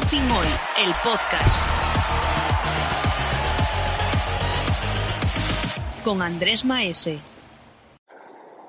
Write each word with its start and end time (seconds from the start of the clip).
Sporting 0.00 0.22
el 0.82 0.92
podcast. 1.04 1.58
Con 6.04 6.22
Andrés 6.22 6.64
Maese. 6.64 7.18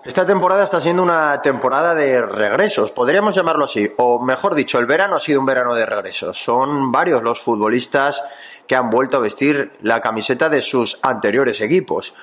Esta 0.03 0.25
temporada 0.25 0.63
está 0.63 0.81
siendo 0.81 1.03
una 1.03 1.41
temporada 1.41 1.95
de 1.95 2.21
regresos, 2.21 2.91
podríamos 2.91 3.35
llamarlo 3.35 3.65
así, 3.65 3.89
o 3.97 4.19
mejor 4.19 4.55
dicho, 4.55 4.79
el 4.79 4.87
verano 4.87 5.17
ha 5.17 5.19
sido 5.19 5.39
un 5.39 5.45
verano 5.45 5.75
de 5.75 5.85
regresos. 5.85 6.37
Son 6.37 6.91
varios 6.91 7.21
los 7.23 7.39
futbolistas 7.39 8.21
que 8.67 8.75
han 8.75 8.89
vuelto 8.89 9.17
a 9.17 9.21
vestir 9.21 9.73
la 9.81 10.01
camiseta 10.01 10.49
de 10.49 10.61
sus 10.61 10.99
anteriores 11.01 11.61
equipos. 11.61 12.13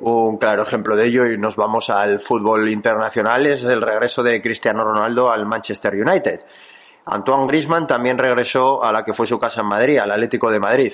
Un 0.00 0.38
claro 0.38 0.62
ejemplo 0.62 0.96
de 0.96 1.06
ello, 1.06 1.26
y 1.26 1.36
nos 1.36 1.56
vamos 1.56 1.90
al 1.90 2.20
fútbol 2.20 2.68
internacional, 2.70 3.46
es 3.46 3.62
el 3.64 3.82
regreso 3.82 4.22
de 4.22 4.40
Cristiano 4.40 4.84
Ronaldo 4.84 5.30
al 5.30 5.44
Manchester 5.44 5.94
United. 5.94 6.40
Antoine 7.06 7.46
Griezmann 7.46 7.86
también 7.86 8.18
regresó 8.18 8.82
a 8.82 8.92
la 8.92 9.04
que 9.04 9.12
fue 9.12 9.26
su 9.26 9.38
casa 9.38 9.60
en 9.60 9.66
Madrid, 9.66 9.98
al 9.98 10.10
Atlético 10.10 10.50
de 10.50 10.60
Madrid. 10.60 10.92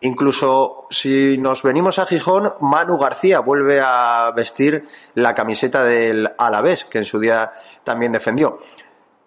Incluso 0.00 0.86
si 0.90 1.38
nos 1.38 1.62
venimos 1.62 1.98
a 1.98 2.06
Gijón, 2.06 2.54
Manu 2.60 2.98
García 2.98 3.38
vuelve 3.38 3.80
a 3.80 4.32
vestir 4.34 4.84
la 5.14 5.32
camiseta 5.32 5.84
del 5.84 6.28
Alavés, 6.38 6.84
que 6.86 6.98
en 6.98 7.04
su 7.04 7.20
día 7.20 7.52
también 7.84 8.10
defendió. 8.10 8.58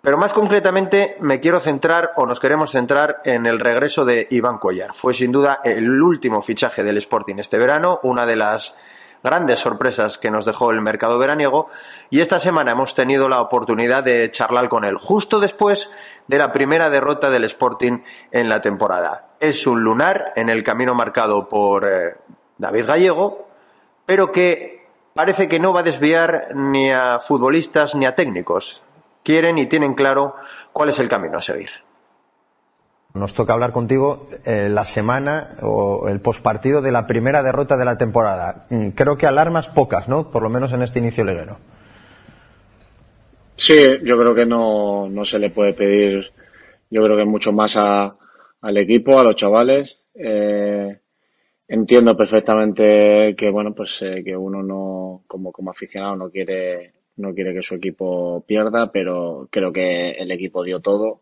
Pero 0.02 0.18
más 0.18 0.34
concretamente 0.34 1.18
me 1.22 1.40
quiero 1.40 1.60
centrar 1.60 2.12
o 2.18 2.26
nos 2.26 2.40
queremos 2.40 2.72
centrar 2.72 3.22
en 3.24 3.46
el 3.46 3.60
regreso 3.60 4.06
de 4.06 4.28
Iván 4.30 4.60
Cuellar. 4.60 4.94
Fue 4.94 5.14
sin 5.14 5.32
duda 5.32 5.62
el 5.64 6.02
último 6.02 6.42
fichaje 6.42 6.84
del 6.84 6.98
Sporting 6.98 7.38
este 7.38 7.58
verano, 7.58 8.02
una 8.04 8.26
de 8.26 8.36
las 8.36 8.76
grandes 9.26 9.60
sorpresas 9.60 10.18
que 10.18 10.32
nos 10.32 10.46
dejó 10.46 10.72
el 10.72 10.80
mercado 10.80 11.18
veraniego 11.18 11.68
y 12.10 12.22
esta 12.22 12.40
semana 12.40 12.72
hemos 12.72 12.96
tenido 12.96 13.28
la 13.28 13.42
oportunidad 13.42 14.04
de 14.04 14.32
charlar 14.32 14.70
con 14.70 14.86
él 14.86 14.96
justo 14.98 15.40
después 15.40 15.90
de 16.28 16.38
la 16.38 16.54
primera 16.54 16.90
derrota 16.90 17.30
del 17.30 17.44
Sporting 17.44 18.04
en 18.32 18.48
la 18.48 18.62
temporada. 18.62 19.30
Es 19.40 19.68
un 19.68 19.82
lunar 19.82 20.32
en 20.36 20.50
el 20.50 20.64
camino 20.64 20.94
marcado 20.94 21.50
por 21.50 21.86
eh, 21.86 22.16
David 22.58 22.86
Gallego, 22.86 23.48
pero 24.06 24.32
que 24.32 24.88
parece 25.14 25.50
que 25.50 25.60
no 25.60 25.74
va 25.74 25.82
a 25.82 25.84
desviar 25.84 26.50
ni 26.54 26.92
a 26.92 27.20
futbolistas 27.20 27.96
ni 27.96 28.06
a 28.06 28.16
técnicos. 28.16 28.82
Quieren 29.24 29.58
y 29.58 29.66
tienen 29.66 29.96
claro 29.96 30.36
cuál 30.72 30.90
es 30.90 31.00
el 31.00 31.10
camino 31.10 31.40
a 31.40 31.42
seguir. 31.42 31.85
Nos 33.16 33.34
toca 33.34 33.54
hablar 33.54 33.72
contigo 33.72 34.28
eh, 34.46 34.68
la 34.70 34.84
semana 34.84 35.56
o 35.62 36.10
el 36.10 36.20
pospartido 36.20 36.82
de 36.82 36.92
la 36.92 37.08
primera 37.08 37.44
derrota 37.44 37.78
de 37.78 37.86
la 37.86 37.98
temporada. 37.98 38.66
Mm, 38.70 38.90
creo 38.90 39.16
que 39.16 39.26
alarmas 39.26 39.70
pocas, 39.70 40.10
¿no? 40.10 40.30
Por 40.30 40.44
lo 40.44 40.50
menos 40.50 40.74
en 40.74 40.82
este 40.82 41.00
inicio 41.00 41.24
leguero. 41.24 41.58
Sí, 43.56 43.74
yo 44.04 44.20
creo 44.20 44.36
que 44.36 44.46
no, 44.46 45.08
no 45.08 45.24
se 45.24 45.40
le 45.40 45.50
puede 45.50 45.74
pedir, 45.74 46.30
yo 46.90 47.04
creo 47.04 47.16
que 47.16 47.24
mucho 47.24 47.54
más 47.54 47.78
al 47.78 48.78
equipo, 48.78 49.18
a 49.18 49.24
los 49.24 49.38
chavales. 49.38 49.98
Eh, 50.14 51.00
entiendo 51.70 52.18
perfectamente 52.18 53.34
que, 53.38 53.50
bueno, 53.50 53.74
pues 53.74 54.02
eh, 54.02 54.24
que 54.26 54.36
uno 54.36 54.62
no, 54.62 55.24
como, 55.26 55.54
como 55.54 55.72
aficionado, 55.72 56.18
no 56.18 56.30
quiere, 56.30 56.92
no 57.16 57.34
quiere 57.34 57.54
que 57.54 57.64
su 57.64 57.76
equipo 57.76 58.44
pierda, 58.46 58.92
pero 58.92 59.48
creo 59.50 59.72
que 59.72 60.12
el 60.12 60.32
equipo 60.32 60.66
dio 60.66 60.82
todo 60.82 61.22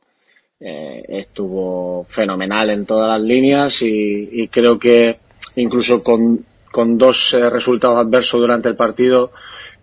eh, 0.65 1.03
estuvo 1.09 2.05
fenomenal 2.07 2.69
en 2.69 2.85
todas 2.85 3.19
las 3.19 3.21
líneas 3.27 3.81
y, 3.81 4.47
creo 4.47 4.79
que 4.79 5.17
incluso 5.57 6.01
con, 6.01 6.45
con 6.71 6.97
dos 6.97 7.33
eh, 7.33 7.49
resultados 7.49 7.97
adversos 7.97 8.39
durante 8.39 8.69
el 8.69 8.77
partido 8.77 9.31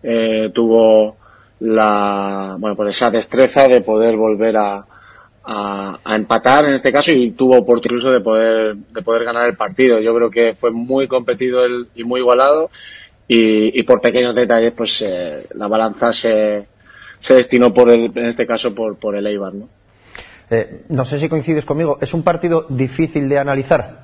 eh, 0.02 0.50
tuvo 0.54 1.18
la 1.60 2.56
bueno 2.58 2.76
pues 2.76 2.96
esa 2.96 3.10
destreza 3.10 3.68
de 3.68 3.82
poder 3.82 4.16
volver 4.16 4.56
a, 4.56 4.82
a, 5.44 6.16
empatar 6.16 6.64
en 6.64 6.72
este 6.72 6.90
caso 6.90 7.12
y 7.12 7.32
tuvo 7.32 7.58
oportunidad 7.58 7.98
incluso 7.98 8.10
de 8.10 8.20
poder 8.22 8.76
de 8.76 9.02
poder 9.02 9.24
ganar 9.24 9.48
el 9.48 9.56
partido 9.58 10.00
yo 10.00 10.14
creo 10.14 10.30
que 10.30 10.54
fue 10.54 10.70
muy 10.70 11.06
competido 11.06 11.62
el, 11.62 11.88
y 11.94 12.04
muy 12.04 12.20
igualado 12.20 12.70
y, 13.28 13.78
y 13.78 13.82
por 13.82 14.00
pequeños 14.00 14.34
detalles 14.34 14.72
pues 14.72 15.04
la 15.54 15.68
balanza 15.68 16.10
se, 16.10 16.66
se 17.18 17.34
destinó 17.34 17.70
por 17.70 17.90
el, 17.90 18.10
en 18.14 18.24
este 18.24 18.46
caso 18.46 18.74
por, 18.74 18.96
por 18.96 19.14
el 19.14 19.26
Eibar 19.26 19.52
¿no? 19.52 19.68
Eh, 20.50 20.82
no 20.88 21.04
sé 21.04 21.18
si 21.18 21.28
coincides 21.28 21.64
conmigo, 21.64 21.98
¿es 22.00 22.12
un 22.12 22.24
partido 22.24 22.66
difícil 22.68 23.28
de 23.28 23.38
analizar? 23.38 24.00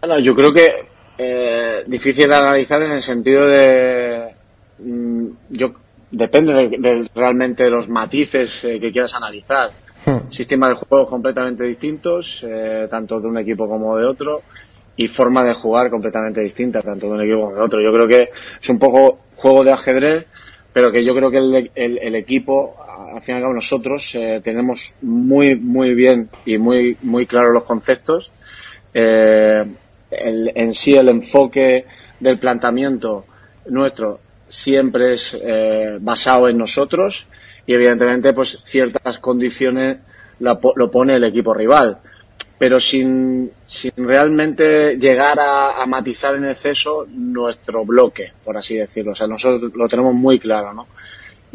Bueno, 0.00 0.20
yo 0.20 0.34
creo 0.34 0.52
que 0.52 0.86
eh, 1.16 1.84
difícil 1.86 2.28
de 2.28 2.34
analizar 2.34 2.82
en 2.82 2.90
el 2.92 3.00
sentido 3.00 3.46
de. 3.46 4.34
Mm, 4.78 5.28
yo 5.50 5.72
Depende 6.08 6.68
de, 6.68 7.10
realmente 7.16 7.64
de 7.64 7.70
los 7.70 7.88
matices 7.88 8.64
eh, 8.64 8.78
que 8.80 8.92
quieras 8.92 9.16
analizar. 9.16 9.70
Hmm. 10.06 10.30
Sistemas 10.30 10.68
de 10.68 10.86
juego 10.86 11.04
completamente 11.04 11.64
distintos, 11.64 12.46
tanto 12.88 13.18
de 13.18 13.26
un 13.26 13.38
equipo 13.38 13.68
como 13.68 13.96
de 13.98 14.06
otro, 14.06 14.42
y 14.96 15.08
forma 15.08 15.42
de 15.42 15.52
jugar 15.52 15.90
completamente 15.90 16.40
distinta, 16.42 16.80
tanto 16.80 17.06
de 17.06 17.12
un 17.12 17.20
equipo 17.22 17.40
como 17.46 17.56
de 17.56 17.60
otro. 17.60 17.80
Yo 17.82 17.92
creo 17.92 18.06
que 18.06 18.30
es 18.62 18.68
un 18.70 18.78
poco 18.78 19.18
juego 19.34 19.64
de 19.64 19.72
ajedrez, 19.72 20.26
pero 20.72 20.92
que 20.92 21.04
yo 21.04 21.12
creo 21.12 21.28
que 21.28 21.38
el, 21.38 21.98
el 21.98 22.14
equipo 22.14 22.76
al 23.14 23.22
fin 23.22 23.34
y 23.34 23.38
al 23.38 23.42
cabo 23.42 23.54
nosotros 23.54 24.14
eh, 24.14 24.40
tenemos 24.42 24.94
muy, 25.02 25.54
muy 25.56 25.94
bien 25.94 26.28
y 26.44 26.58
muy, 26.58 26.96
muy 27.02 27.26
claros 27.26 27.52
los 27.52 27.64
conceptos. 27.64 28.30
Eh, 28.92 29.64
en 30.10 30.74
sí 30.74 30.96
el 30.96 31.08
enfoque 31.08 31.84
del 32.20 32.38
planteamiento 32.38 33.24
nuestro 33.68 34.20
siempre 34.48 35.12
es 35.14 35.36
eh, 35.40 35.98
basado 36.00 36.48
en 36.48 36.56
nosotros 36.56 37.26
y 37.66 37.74
evidentemente 37.74 38.32
pues 38.32 38.62
ciertas 38.64 39.18
condiciones 39.18 39.98
lo, 40.38 40.90
pone 40.90 41.16
el 41.16 41.24
equipo 41.24 41.52
rival 41.52 41.98
pero 42.58 42.78
sin, 42.78 43.50
sin 43.66 43.92
realmente 43.96 44.96
llegar 44.96 45.38
a, 45.38 45.84
matizar 45.86 46.34
en 46.36 46.46
exceso 46.46 47.06
nuestro 47.06 47.84
bloque, 47.84 48.32
por 48.42 48.56
así 48.56 48.76
decirlo. 48.76 49.12
O 49.12 49.14
sea, 49.14 49.26
nosotros 49.26 49.72
lo 49.74 49.86
tenemos 49.88 50.14
muy 50.14 50.38
claro, 50.38 50.72
¿no? 50.72 50.86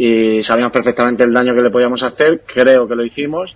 Y 0.04 0.42
sabíamos 0.42 0.72
perfectamente 0.72 1.24
el 1.24 1.32
daño 1.32 1.54
que 1.54 1.62
le 1.62 1.70
podíamos 1.70 2.02
hacer, 2.02 2.42
creo 2.44 2.88
que 2.88 2.96
lo 2.96 3.06
hicimos 3.06 3.56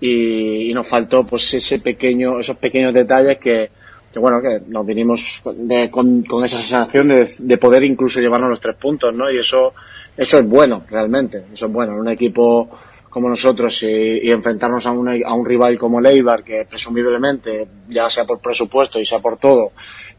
y, 0.00 0.72
nos 0.72 0.88
faltó 0.88 1.26
pues 1.26 1.52
ese 1.52 1.78
pequeño, 1.78 2.38
esos 2.38 2.56
pequeños 2.56 2.94
detalles 2.94 3.36
que, 3.36 3.68
bueno, 4.16 4.40
que 4.40 4.62
nos 4.66 4.86
vinimos 4.86 5.42
con, 5.90 6.22
con, 6.22 6.42
esa 6.42 6.56
sensación 6.56 7.08
de, 7.38 7.58
poder 7.58 7.84
incluso 7.84 8.18
llevarnos 8.18 8.48
los 8.48 8.60
tres 8.60 8.76
puntos, 8.76 9.14
¿no? 9.14 9.30
Y 9.30 9.36
eso, 9.36 9.74
eso 10.16 10.38
es 10.38 10.48
bueno, 10.48 10.84
realmente, 10.88 11.44
eso 11.52 11.66
es 11.66 11.72
bueno. 11.72 11.92
En 11.92 12.00
un 12.00 12.08
equipo 12.08 12.70
como 13.14 13.28
nosotros 13.28 13.80
y, 13.84 14.28
enfrentarnos 14.28 14.88
a 14.88 14.90
un, 14.90 15.08
a 15.24 15.32
un 15.34 15.46
rival 15.46 15.78
como 15.78 16.00
el 16.00 16.24
que 16.44 16.66
presumiblemente, 16.68 17.64
ya 17.88 18.10
sea 18.10 18.24
por 18.24 18.40
presupuesto 18.40 18.98
y 18.98 19.04
sea 19.04 19.20
por 19.20 19.36
todo, 19.36 19.70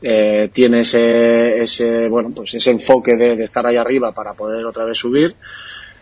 eh, 0.01 0.49
tiene 0.53 0.79
ese, 0.79 1.59
ese, 1.59 2.07
bueno, 2.07 2.29
pues 2.33 2.53
ese 2.53 2.71
enfoque 2.71 3.17
de, 3.17 3.43
estar 3.43 3.65
ahí 3.67 3.75
arriba 3.75 4.13
para 4.13 4.31
poder 4.31 4.65
otra 4.65 4.85
vez 4.85 4.97
subir 4.97 5.35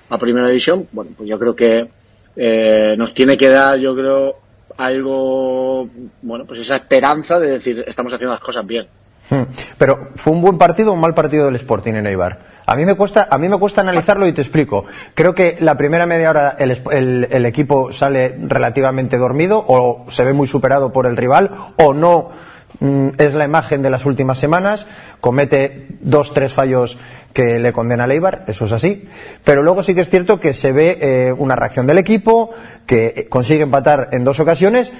a 0.08 0.20
primera 0.20 0.46
división, 0.46 0.88
bueno, 0.92 1.09
pues 1.18 1.28
yo 1.28 1.40
creo 1.40 1.56
que 1.56 1.88
eh, 2.36 2.96
nos 2.96 3.12
tiene 3.12 3.38
que 3.38 3.50
dar, 3.50 3.80
yo 3.80 3.96
creo, 3.96 4.36
algo, 4.78 5.90
bueno, 6.22 6.46
pues 6.46 6.60
esa 6.60 6.75
esperanza 6.75 7.40
de 7.40 7.54
decir, 7.54 7.84
estamos 7.88 8.14
haciendo 8.14 8.34
las 8.34 8.42
cosas 8.42 8.68
bien. 8.68 8.86
Hmm. 9.31 9.46
Pero, 9.80 10.10
¿fue 10.16 10.31
un 10.31 10.44
buen 10.44 10.60
partido 10.60 10.92
o 10.92 10.94
un 10.94 11.00
mal 11.00 11.16
partido 11.16 11.48
del 11.48 11.56
Sporting 11.56 11.94
en 11.94 12.06
Eibar? 12.06 12.53
A 12.66 12.75
mí 12.75 12.85
me 12.85 12.96
cuesta, 12.96 13.28
a 13.29 13.38
mí 13.38 13.50
me 13.50 13.57
cuesta 13.57 13.81
analizarlo 13.81 14.28
y 14.28 14.34
te 14.34 14.41
explico. 14.41 14.85
Creo 15.13 15.34
que 15.34 15.57
la 15.59 15.78
primera 15.78 16.06
media 16.06 16.29
hora 16.29 16.56
el, 16.57 16.81
el, 16.91 17.28
el 17.29 17.46
equipo 17.46 17.91
sale 17.91 18.35
relativamente 18.40 19.18
dormido 19.18 19.63
o 19.68 20.06
se 20.09 20.24
ve 20.24 20.34
muy 20.34 20.47
superado 20.47 20.91
por 20.91 21.06
el 21.06 21.18
rival 21.18 21.51
o 21.78 21.94
no 21.94 22.31
Mm, 22.79 23.09
es 23.18 23.34
la 23.34 23.46
imagen 23.46 23.81
de 23.81 23.90
las 23.90 24.06
últimas 24.06 24.40
semanas, 24.40 24.88
comete 25.21 25.88
dos, 26.01 26.33
tres 26.33 26.51
fallos 26.51 26.98
que 27.31 27.60
le 27.60 27.71
condena 27.71 28.04
a 28.04 28.07
Leibar, 28.07 28.45
eso 28.48 28.66
es 28.66 28.71
así, 28.71 29.07
pero 29.44 29.63
luego 29.63 29.83
sí 29.83 29.95
que 29.95 30.01
es 30.01 30.09
cierto 30.09 30.39
que 30.39 30.54
se 30.54 30.71
ve 30.71 30.98
eh, 31.00 31.33
una 31.36 31.56
reacción 31.56 31.88
del 31.88 31.98
equipo, 31.98 32.50
que 32.86 33.27
consigue 33.30 33.63
empatar 33.63 34.09
en 34.12 34.24
dos 34.24 34.39
ocasiones 34.39 34.92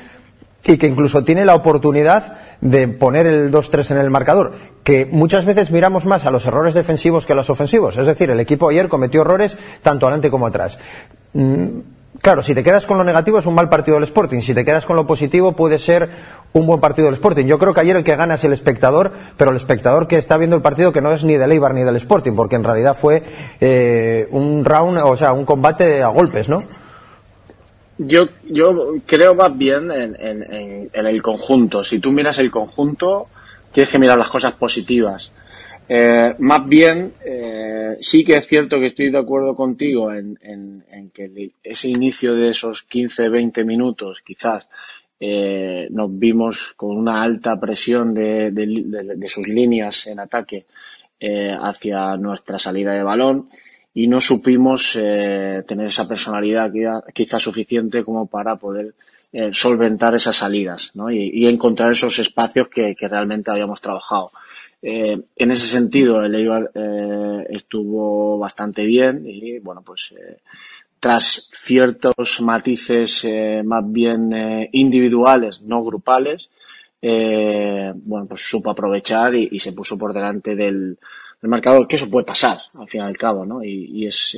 y 0.66 0.78
que 0.78 0.88
incluso 0.88 1.24
tiene 1.24 1.46
la 1.46 1.56
oportunidad 1.56 2.38
de 2.62 2.88
poner 2.88 3.28
el 3.28 3.52
2-3 3.52 3.92
en 3.92 3.98
el 3.98 4.10
marcador, 4.10 4.54
que 4.84 5.06
muchas 5.06 5.46
veces 5.46 5.72
miramos 5.72 6.06
más 6.06 6.26
a 6.26 6.32
los 6.32 6.46
errores 6.46 6.74
defensivos 6.74 7.26
que 7.26 7.34
a 7.34 7.36
los 7.36 7.50
ofensivos, 7.50 7.98
es 7.98 8.06
decir, 8.06 8.30
el 8.30 8.40
equipo 8.40 8.70
ayer 8.70 8.88
cometió 8.88 9.22
errores 9.22 9.58
tanto 9.82 10.06
adelante 10.06 10.30
como 10.30 10.48
atrás. 10.48 10.80
Mm, 11.34 11.80
Claro, 12.22 12.42
si 12.42 12.54
te 12.54 12.64
quedas 12.64 12.86
con 12.86 12.98
lo 12.98 13.04
negativo 13.04 13.40
es 13.40 13.46
un 13.48 13.56
mal 13.56 13.70
partido 13.70 13.96
del 13.96 14.06
Sporting, 14.06 14.40
si 14.40 14.54
te 14.54 14.64
quedas 14.64 14.86
con 14.86 14.96
lo 14.96 15.08
positivo 15.08 15.54
puede 15.54 15.80
ser 15.80 16.10
un 16.54 16.68
buen 16.68 16.80
partido 16.80 17.08
del 17.08 17.16
Sporting. 17.16 17.46
Yo 17.48 17.58
creo 17.58 17.74
que 17.74 17.82
ayer 17.82 17.98
el 17.98 18.04
que 18.04 18.16
gana 18.16 18.36
es 18.36 18.44
el 18.44 18.54
espectador, 18.54 19.12
pero 19.36 19.52
el 19.52 19.58
espectador 19.58 20.08
que 20.08 20.18
está 20.18 20.38
viendo 20.38 20.56
el 20.56 20.62
partido 20.62 20.94
que 20.94 21.02
no 21.02 21.12
es 21.12 21.24
ni 21.24 21.36
del 21.36 21.52
Eibar 21.52 21.74
ni 21.74 21.84
del 21.84 21.96
Sporting, 21.96 22.34
porque 22.34 22.56
en 22.56 22.64
realidad 22.64 22.96
fue 22.96 23.24
eh, 23.60 24.28
un 24.32 24.64
round, 24.64 25.02
o 25.04 25.18
sea, 25.18 25.34
un 25.34 25.44
combate 25.44 26.04
a 26.04 26.08
golpes, 26.08 26.48
¿no? 26.48 26.64
Yo, 27.98 28.22
yo 28.50 28.96
creo 29.06 29.36
más 29.36 29.56
bien 29.58 29.92
en, 29.92 30.16
en, 30.20 30.90
en 30.92 31.06
el 31.06 31.22
conjunto. 31.22 31.84
Si 31.84 32.00
tú 32.00 32.12
miras 32.12 32.40
el 32.40 32.50
conjunto, 32.50 33.28
tienes 33.72 33.92
que 33.92 34.00
mirar 34.00 34.18
las 34.18 34.30
cosas 34.30 34.54
positivas. 34.54 35.32
Eh, 35.90 36.36
más 36.40 36.68
bien, 36.68 37.14
eh, 37.26 37.98
sí 38.00 38.24
que 38.24 38.38
es 38.38 38.48
cierto 38.48 38.80
que 38.80 38.88
estoy 38.88 39.12
de 39.12 39.18
acuerdo 39.18 39.56
contigo 39.56 40.14
en, 40.14 40.38
que 41.14 41.52
ese 41.62 41.90
inicio 41.90 42.36
de 42.36 42.50
esos 42.50 42.84
15, 42.84 43.30
20 43.30 43.64
minutos, 43.66 44.22
quizás, 44.26 44.68
eh, 45.20 45.88
nos 45.90 46.18
vimos 46.18 46.74
con 46.76 46.98
una 46.98 47.22
alta 47.22 47.60
presión 47.60 48.14
de, 48.14 49.26
sus 49.28 49.48
líneas 49.48 50.08
en 50.08 50.20
ataque 50.20 50.66
eh, 51.20 51.52
hacia 51.60 52.18
nuestra 52.18 52.58
salida 52.58 52.94
de 52.94 53.04
balón 53.04 53.50
y 53.94 54.08
no 54.08 54.20
supimos 54.20 54.94
tener 54.94 55.88
esa 55.88 56.08
personalidad 56.08 56.72
quizás 57.14 57.44
suficiente 57.44 58.04
como 58.04 58.28
para 58.28 58.56
poder 58.56 58.94
solventar 59.52 60.16
esas 60.16 60.36
salidas 60.38 60.92
y, 61.12 61.48
encontrar 61.48 61.92
esos 61.92 62.18
espacios 62.20 62.70
que 62.70 63.08
realmente 63.08 63.52
habíamos 63.52 63.82
trabajado. 63.82 64.32
Eh, 64.86 65.18
en 65.38 65.52
ese 65.52 65.66
sentido, 65.66 66.22
el 66.22 66.36
Eibar 66.36 66.70
eh, 66.76 67.46
estuvo 67.52 68.38
bastante 68.38 68.84
bien 68.84 69.24
y, 69.26 69.60
bueno, 69.60 69.82
pues 69.82 70.12
eh, 70.12 70.40
tras 71.00 71.50
ciertos 71.54 72.42
matices 72.42 73.26
más 73.64 73.84
bien 73.90 74.70
individuales, 74.72 75.62
no 75.62 75.84
grupales, 75.84 76.50
bueno, 77.02 78.26
pues 78.28 78.42
supo 78.42 78.72
aprovechar 78.72 79.36
y, 79.36 79.60
se 79.60 79.74
puso 79.74 79.98
por 79.98 80.14
delante 80.14 80.56
del, 80.56 80.98
marcador, 81.48 81.88
que 81.88 81.96
eso 81.96 82.10
puede 82.10 82.26
pasar, 82.26 82.60
al 82.74 82.88
fin 82.88 83.02
y 83.02 83.04
al 83.04 83.18
cabo, 83.18 83.46
¿no? 83.46 83.64
Y, 83.64 83.90
y 83.94 84.08
es, 84.08 84.38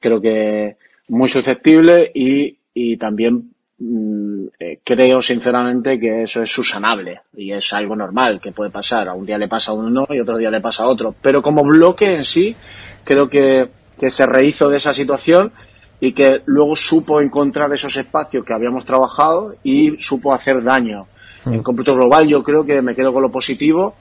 creo 0.00 0.20
que 0.20 0.76
muy 1.08 1.28
susceptible 1.28 2.10
y, 2.14 2.56
y 2.74 2.96
también 2.96 3.52
Mm, 3.80 4.46
eh, 4.58 4.80
creo 4.82 5.22
sinceramente 5.22 6.00
que 6.00 6.24
eso 6.24 6.42
es 6.42 6.50
susanable 6.50 7.20
y 7.36 7.52
es 7.52 7.72
algo 7.72 7.94
normal 7.94 8.40
que 8.40 8.50
puede 8.50 8.70
pasar. 8.70 9.08
A 9.08 9.14
un 9.14 9.24
día 9.24 9.38
le 9.38 9.46
pasa 9.46 9.70
a 9.70 9.74
uno 9.74 10.06
y 10.10 10.18
otro 10.18 10.36
día 10.36 10.50
le 10.50 10.60
pasa 10.60 10.82
a 10.82 10.88
otro. 10.88 11.14
Pero 11.22 11.42
como 11.42 11.62
bloque 11.62 12.06
en 12.06 12.24
sí, 12.24 12.56
creo 13.04 13.28
que, 13.28 13.70
que 13.98 14.10
se 14.10 14.26
rehizo 14.26 14.68
de 14.68 14.78
esa 14.78 14.92
situación 14.92 15.52
y 16.00 16.12
que 16.12 16.42
luego 16.46 16.74
supo 16.74 17.20
encontrar 17.20 17.72
esos 17.72 17.96
espacios 17.96 18.44
que 18.44 18.52
habíamos 18.52 18.84
trabajado 18.84 19.54
y 19.62 19.96
supo 19.98 20.34
hacer 20.34 20.62
daño. 20.62 21.06
Mm. 21.44 21.54
En 21.54 21.62
cómputo 21.62 21.94
global 21.94 22.26
yo 22.26 22.42
creo 22.42 22.64
que 22.64 22.82
me 22.82 22.96
quedo 22.96 23.12
con 23.12 23.22
lo 23.22 23.30
positivo 23.30 23.94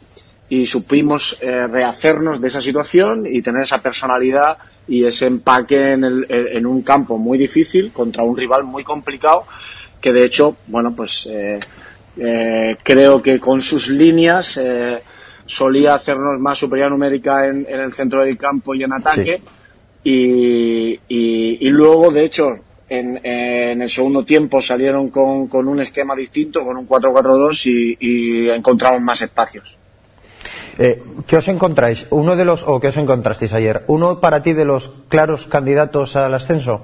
y 0.49 0.65
supimos 0.65 1.37
eh, 1.41 1.67
rehacernos 1.67 2.39
de 2.39 2.47
esa 2.47 2.61
situación 2.61 3.25
y 3.29 3.41
tener 3.41 3.63
esa 3.63 3.81
personalidad 3.81 4.57
y 4.87 5.05
ese 5.05 5.27
empaque 5.27 5.91
en, 5.91 6.03
el, 6.05 6.25
en 6.29 6.65
un 6.65 6.81
campo 6.83 7.17
muy 7.17 7.37
difícil 7.37 7.91
contra 7.91 8.23
un 8.23 8.37
rival 8.37 8.63
muy 8.63 8.83
complicado 8.83 9.45
que 9.99 10.13
de 10.13 10.23
hecho, 10.23 10.55
bueno, 10.67 10.95
pues 10.95 11.27
eh, 11.29 11.59
eh, 12.17 12.77
creo 12.81 13.21
que 13.21 13.39
con 13.39 13.61
sus 13.61 13.89
líneas 13.89 14.59
solía 15.45 15.95
hacernos 15.95 16.39
más 16.39 16.57
superioridad 16.57 16.91
numérica 16.91 17.47
en, 17.47 17.65
el 17.67 17.91
centro 17.93 18.23
del 18.23 18.37
campo 18.37 18.75
y 18.75 18.83
en 18.83 18.93
ataque 18.93 19.41
y, 20.03 20.99
y, 21.09 21.69
luego, 21.69 22.11
de 22.11 22.23
hecho, 22.23 22.49
en, 22.87 23.19
en, 23.25 23.81
el 23.81 23.89
segundo 23.89 24.23
tiempo 24.23 24.61
salieron 24.61 25.09
con, 25.09 25.47
con 25.47 25.67
un 25.67 25.81
esquema 25.81 26.15
distinto, 26.15 26.63
con 26.63 26.77
un 26.77 26.87
4-4-2 26.87 27.65
y, 27.65 27.97
y 27.99 28.49
encontraron 28.49 29.03
más 29.03 29.21
espacios. 29.21 29.75
Eh, 30.77 31.03
¿Qué 31.25 31.37
os 31.37 31.47
encontráis? 31.47 32.05
Uno 32.11 32.35
de 32.35 32.45
los, 32.45 32.63
o 32.63 32.79
qué 32.79 32.89
os 32.89 32.97
encontrasteis 32.97 33.53
ayer, 33.53 33.83
uno 33.87 34.19
para 34.19 34.43
ti 34.43 34.53
de 34.53 34.65
los 34.65 34.91
claros 35.09 35.47
candidatos 35.47 36.15
al 36.15 36.33
ascenso. 36.33 36.81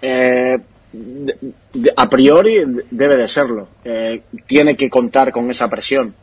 Eh, 0.00 0.56
a 1.96 2.08
priori 2.08 2.62
debe 2.90 3.16
de 3.16 3.28
serlo. 3.28 3.68
Eh, 3.84 4.22
tiene 4.46 4.74
que 4.76 4.88
contar 4.88 5.30
con 5.30 5.50
esa 5.50 5.68
presión. 5.68 6.14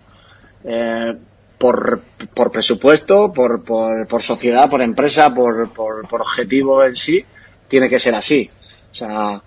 por, 1.57 2.01
por, 2.33 2.51
presupuesto, 2.51 3.31
por, 3.31 3.63
por, 3.63 4.07
por, 4.07 4.21
sociedad, 4.21 4.69
por 4.69 4.81
empresa, 4.81 5.33
por, 5.33 5.69
por, 5.71 6.21
objetivo 6.21 6.83
en 6.83 6.95
sí, 6.95 7.23
tiene 7.67 7.87
que 7.87 7.99
ser 7.99 8.15
así. 8.15 8.49
O 8.91 8.95
sea, 8.95 9.41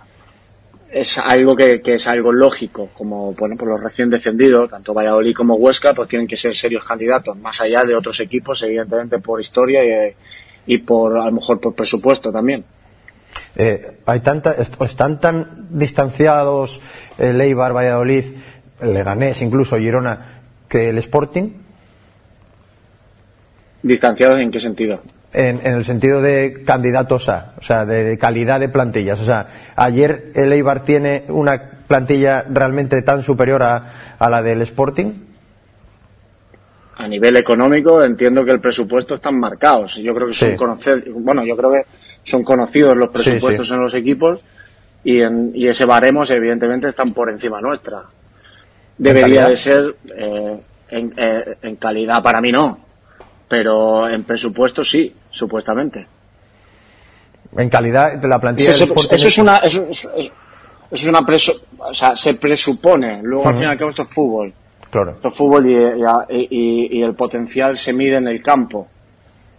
es 0.97 1.19
algo 1.19 1.55
que, 1.55 1.83
es 1.85 2.07
algo 2.07 2.33
lógico, 2.33 2.89
como 2.95 3.35
bueno, 3.35 3.55
por 3.55 3.69
los 3.69 3.83
recién 3.83 4.09
descendidos, 4.09 4.71
tanto 4.71 4.95
Valladolid 4.95 5.35
como 5.35 5.57
Huesca, 5.57 5.93
pues 5.93 6.09
tienen 6.09 6.27
que 6.27 6.39
ser 6.39 6.55
serios 6.55 6.85
candidatos, 6.85 7.37
más 7.37 7.61
allá 7.61 7.85
de 7.85 7.95
otros 7.95 8.19
equipos, 8.21 8.63
evidentemente 8.63 9.19
por 9.19 9.39
historia 9.39 9.83
y, 10.65 10.79
por 10.79 11.19
a 11.19 11.27
lo 11.27 11.33
mejor 11.33 11.61
por 11.61 11.75
presupuesto 11.75 12.33
también. 12.33 12.65
Eh, 13.57 13.99
hay 14.07 14.21
tanta, 14.21 14.53
están 14.53 15.21
tan 15.21 15.67
distanciados 15.69 16.81
el 17.19 17.39
Eibar, 17.43 17.77
Valladolid, 17.77 18.25
Leganés, 18.81 19.43
incluso 19.43 19.77
Girona, 19.77 20.41
que 20.67 20.89
el 20.89 20.97
Sporting. 20.97 21.51
¿Distanciados 23.83 24.41
en 24.41 24.51
qué 24.51 24.61
sentido? 24.61 25.03
En, 25.33 25.67
el 25.67 25.85
sentido 25.85 26.21
de 26.21 26.63
candidatos 26.65 27.29
a, 27.29 27.55
o 27.59 27.63
sea, 27.63 27.85
de, 27.85 28.17
calidad 28.19 28.61
de 28.61 28.69
plantillas. 28.69 29.21
O 29.21 29.25
sea, 29.25 29.47
ayer 29.77 30.31
el 30.35 30.53
Eibar 30.53 30.85
tiene 30.85 31.25
una 31.29 31.61
plantilla 31.87 32.45
realmente 32.49 33.03
tan 33.03 33.23
superior 33.23 33.63
a, 33.63 33.85
la 34.19 34.43
del 34.43 34.63
Sporting. 34.63 35.13
A 36.97 37.07
nivel 37.07 37.37
económico 37.37 38.03
entiendo 38.03 38.45
que 38.45 38.53
el 38.53 38.61
presupuesto 38.61 39.15
están 39.15 39.39
marcados. 39.39 39.97
Yo 39.97 40.15
creo 40.15 40.29
que 40.29 40.35
son 40.35 40.57
conocidos, 40.57 41.03
bueno, 41.09 41.45
yo 41.45 41.57
creo 41.57 41.71
que 41.73 41.83
son 42.25 42.43
conocidos 42.43 42.97
los 42.97 43.11
presupuestos 43.11 43.71
en 43.71 43.81
los 43.81 43.95
equipos 43.95 44.41
y, 45.05 45.21
en, 45.21 45.53
y 45.55 45.69
ese 45.69 45.85
baremos 45.85 46.31
evidentemente 46.31 46.89
están 46.89 47.13
por 47.13 47.31
encima 47.31 47.61
nuestra. 47.61 48.03
Debería 48.97 49.49
de 49.49 49.57
ser 49.57 49.95
eh, 50.17 50.61
en, 50.89 51.13
eh, 51.19 51.57
en 51.61 51.77
calidad 51.77 52.23
para 52.23 52.41
mí 52.41 52.51
no, 52.51 52.86
pero 53.49 54.09
en 54.09 54.25
presupuesto 54.25 54.83
sí, 54.83 55.15
supuestamente. 55.31 56.07
En 57.57 57.69
calidad 57.69 58.19
de 58.19 58.29
la 58.29 58.41
plantilla. 58.41 58.71
Eso, 58.71 58.85
es 59.15 59.39
una, 59.39 59.59
eso, 59.59 59.85
es 60.91 61.07
una 61.07 61.25
preso, 61.25 61.53
o 61.79 61.95
sea, 61.95 62.17
se 62.17 62.35
presupone. 62.35 63.23
Luego 63.23 63.49
al 63.49 63.55
final 63.55 63.73
al 63.73 63.79
cabo 63.79 63.91
esto 63.91 64.03
es 64.03 64.11
fútbol. 64.11 64.53
Claro. 64.91 65.13
Esto 65.13 65.29
es 65.29 65.35
fútbol 65.35 65.67
y, 65.69 66.99
y, 66.99 67.03
el 67.03 67.15
potencial 67.15 67.77
se 67.77 67.93
mide 67.93 68.17
en 68.17 68.29
el 68.29 68.43
campo. 68.43 68.89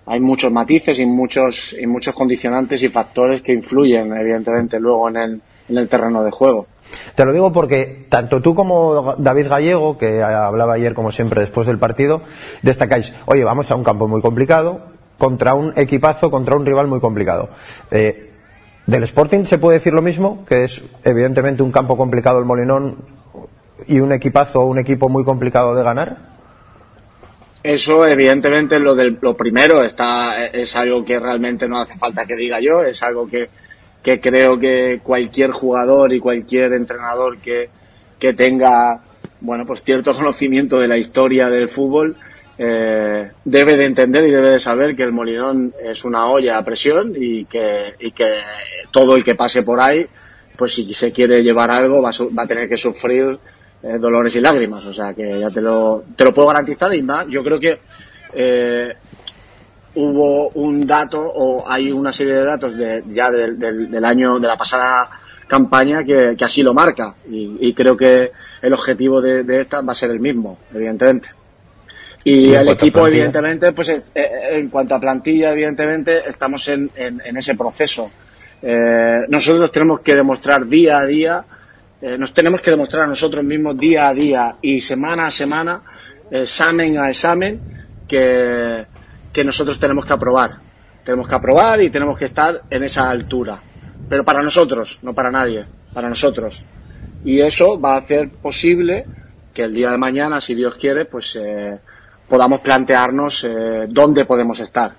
Hay 0.05 0.19
muchos 0.19 0.51
matices 0.51 0.99
y 0.99 1.05
muchos, 1.05 1.75
y 1.77 1.85
muchos 1.85 2.15
condicionantes 2.15 2.81
y 2.83 2.89
factores 2.89 3.41
que 3.41 3.53
influyen, 3.53 4.15
evidentemente, 4.15 4.79
luego 4.79 5.09
en 5.09 5.17
el, 5.17 5.41
en 5.67 5.77
el 5.77 5.89
terreno 5.89 6.23
de 6.23 6.31
juego. 6.31 6.67
Te 7.15 7.25
lo 7.25 7.33
digo 7.33 7.51
porque 7.51 8.05
tanto 8.09 8.41
tú 8.41 8.53
como 8.53 9.15
David 9.17 9.47
Gallego, 9.47 9.97
que 9.97 10.21
hablaba 10.21 10.73
ayer 10.73 10.93
como 10.93 11.11
siempre 11.11 11.41
después 11.41 11.67
del 11.67 11.79
partido, 11.79 12.21
destacáis, 12.61 13.13
oye, 13.25 13.43
vamos 13.43 13.71
a 13.71 13.75
un 13.75 13.83
campo 13.83 14.07
muy 14.07 14.21
complicado, 14.21 14.81
contra 15.17 15.53
un 15.53 15.73
equipazo, 15.75 16.29
contra 16.29 16.55
un 16.55 16.65
rival 16.65 16.87
muy 16.87 16.99
complicado. 16.99 17.49
Eh, 17.91 18.31
¿Del 18.85 19.03
Sporting 19.03 19.45
se 19.45 19.57
puede 19.57 19.79
decir 19.79 19.93
lo 19.93 20.01
mismo? 20.01 20.45
Que 20.45 20.63
es 20.63 20.81
evidentemente 21.03 21.61
un 21.61 21.71
campo 21.71 21.97
complicado 21.97 22.39
el 22.39 22.45
Molinón 22.45 22.97
y 23.87 23.99
un 23.99 24.11
equipazo, 24.13 24.65
un 24.65 24.79
equipo 24.79 25.09
muy 25.09 25.23
complicado 25.23 25.75
de 25.75 25.83
ganar. 25.83 26.37
Eso, 27.63 28.07
evidentemente, 28.07 28.79
lo, 28.79 28.95
del, 28.95 29.17
lo 29.19 29.35
primero 29.35 29.83
está, 29.83 30.45
es 30.45 30.73
algo 30.75 31.03
que 31.03 31.19
realmente 31.19 31.67
no 31.67 31.79
hace 31.79 31.97
falta 31.97 32.25
que 32.25 32.35
diga 32.35 32.61
yo, 32.61 32.81
es 32.81 33.03
algo 33.03 33.27
que, 33.27 33.49
que 34.03 34.19
creo 34.19 34.57
que 34.57 34.99
cualquier 35.03 35.51
jugador 35.51 36.13
y 36.13 36.19
cualquier 36.19 36.73
entrenador 36.73 37.37
que, 37.39 37.69
que 38.19 38.33
tenga 38.33 39.01
bueno 39.41 39.65
pues 39.65 39.83
cierto 39.83 40.13
conocimiento 40.13 40.79
de 40.79 40.87
la 40.87 40.97
historia 40.97 41.47
del 41.49 41.67
fútbol 41.67 42.15
eh, 42.57 43.31
debe 43.45 43.77
de 43.77 43.85
entender 43.85 44.25
y 44.25 44.31
debe 44.31 44.51
de 44.51 44.59
saber 44.59 44.95
que 44.95 45.03
el 45.03 45.11
Molinón 45.11 45.73
es 45.83 46.03
una 46.05 46.27
olla 46.27 46.57
a 46.57 46.63
presión 46.63 47.13
y 47.15 47.45
que, 47.45 47.93
y 47.99 48.11
que 48.11 48.39
todo 48.91 49.15
el 49.15 49.23
que 49.23 49.35
pase 49.35 49.61
por 49.63 49.79
ahí 49.79 50.07
pues 50.57 50.73
si 50.73 50.91
se 50.93 51.11
quiere 51.11 51.43
llevar 51.43 51.69
algo 51.69 52.01
va 52.01 52.09
va 52.37 52.43
a 52.43 52.47
tener 52.47 52.67
que 52.67 52.77
sufrir 52.77 53.37
eh, 53.83 53.97
dolores 53.99 54.35
y 54.35 54.41
lágrimas. 54.41 54.83
O 54.85 54.93
sea 54.93 55.13
que 55.13 55.39
ya 55.39 55.49
te 55.49 55.61
lo, 55.61 56.03
te 56.15 56.23
lo 56.23 56.33
puedo 56.33 56.47
garantizar 56.47 56.93
y 56.95 57.03
más 57.03 57.27
yo 57.27 57.43
creo 57.43 57.59
que 57.59 57.79
eh, 58.33 58.93
hubo 59.97 60.49
un 60.49 60.85
dato 60.85 61.19
o 61.19 61.67
hay 61.67 61.91
una 61.91 62.11
serie 62.11 62.33
de 62.33 62.43
datos 62.43 62.77
de, 62.77 63.03
ya 63.07 63.31
del, 63.31 63.57
del, 63.57 64.05
año 64.05 64.39
de 64.39 64.47
la 64.47 64.55
pasada 64.55 65.09
campaña 65.47 66.03
que, 66.03 66.35
que 66.37 66.45
así 66.45 66.61
lo 66.61 66.73
marca. 66.73 67.15
Y, 67.29 67.73
creo 67.73 67.97
que 67.97 68.31
el 68.61 68.73
objetivo 68.73 69.21
de, 69.21 69.43
de, 69.43 69.61
esta 69.61 69.81
va 69.81 69.93
a 69.93 69.95
ser 69.95 70.11
el 70.11 70.19
mismo 70.19 70.59
evidentemente. 70.73 71.29
Y 72.23 72.53
el 72.53 72.67
equipo 72.69 73.07
evidentemente 73.07 73.71
pues 73.71 73.89
eh, 73.89 74.03
eh, 74.13 74.29
en 74.51 74.69
cuanto 74.69 74.93
a 74.93 74.99
plantilla 74.99 75.51
evidentemente 75.51 76.27
estamos 76.27 76.67
en, 76.67 76.91
en, 76.95 77.37
ese 77.37 77.55
proceso. 77.55 78.11
Eh, 78.61 79.25
nosotros 79.29 79.71
tenemos 79.71 80.01
que 80.01 80.13
demostrar 80.13 80.67
día 80.67 80.99
a 80.99 81.05
día 81.05 81.45
nos 81.99 82.31
tenemos 82.31 82.61
que 82.61 82.69
demostrar 82.69 83.05
a 83.05 83.07
nosotros 83.07 83.43
mismos 83.43 83.75
día 83.75 84.09
a 84.09 84.13
día 84.13 84.55
y 84.61 84.79
semana 84.79 85.25
a 85.25 85.31
semana 85.31 85.81
examen 86.29 86.99
a 86.99 87.09
examen 87.09 87.59
que 88.07 88.85
que 89.37 89.43
nosotros 89.43 89.79
tenemos 89.79 90.03
que 90.03 90.13
aprobar. 90.13 90.57
Tenemos 91.03 91.27
que 91.27 91.35
aprobar 91.35 91.79
y 91.83 91.91
tenemos 91.91 92.17
que 92.17 92.25
estar 92.25 92.63
en 92.71 92.81
esa 92.81 93.07
altura. 93.07 93.61
Pero 94.09 94.25
para 94.25 94.41
nosotros, 94.41 94.97
no 95.03 95.13
para 95.13 95.29
nadie, 95.29 95.63
para 95.93 96.09
nosotros. 96.09 96.63
Y 97.23 97.39
eso 97.41 97.79
va 97.79 97.93
a 97.93 97.97
hacer 97.97 98.31
posible 98.31 99.05
que 99.53 99.61
el 99.61 99.75
día 99.75 99.91
de 99.91 99.97
mañana, 99.99 100.41
si 100.41 100.55
Dios 100.55 100.73
quiere, 100.77 101.05
pues 101.05 101.35
eh, 101.35 101.77
podamos 102.27 102.61
plantearnos 102.61 103.43
eh, 103.43 103.85
dónde 103.87 104.25
podemos 104.25 104.59
estar. 104.59 104.95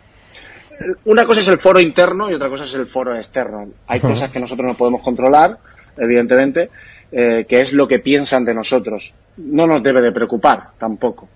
Una 1.07 1.26
cosa 1.26 1.40
es 1.40 1.49
el 1.49 1.59
foro 1.59 1.80
interno 1.80 2.30
y 2.30 2.35
otra 2.35 2.49
cosa 2.49 2.62
es 2.62 2.75
el 2.76 2.87
foro 2.87 3.16
externo. 3.16 3.66
Hay 3.88 3.99
cosas 3.99 4.30
que 4.30 4.38
nosotros 4.38 4.68
no 4.68 4.76
podemos 4.76 5.02
controlar, 5.02 5.59
evidentemente, 5.97 6.71
eh, 7.11 7.45
que 7.49 7.61
es 7.61 7.73
lo 7.73 7.88
que 7.88 7.99
piensan 7.99 8.45
de 8.45 8.54
nosotros. 8.54 9.12
No 9.38 9.66
nos 9.66 9.83
debe 9.83 10.00
de 10.00 10.12
preocupar 10.12 10.75
tampoco. 10.78 11.28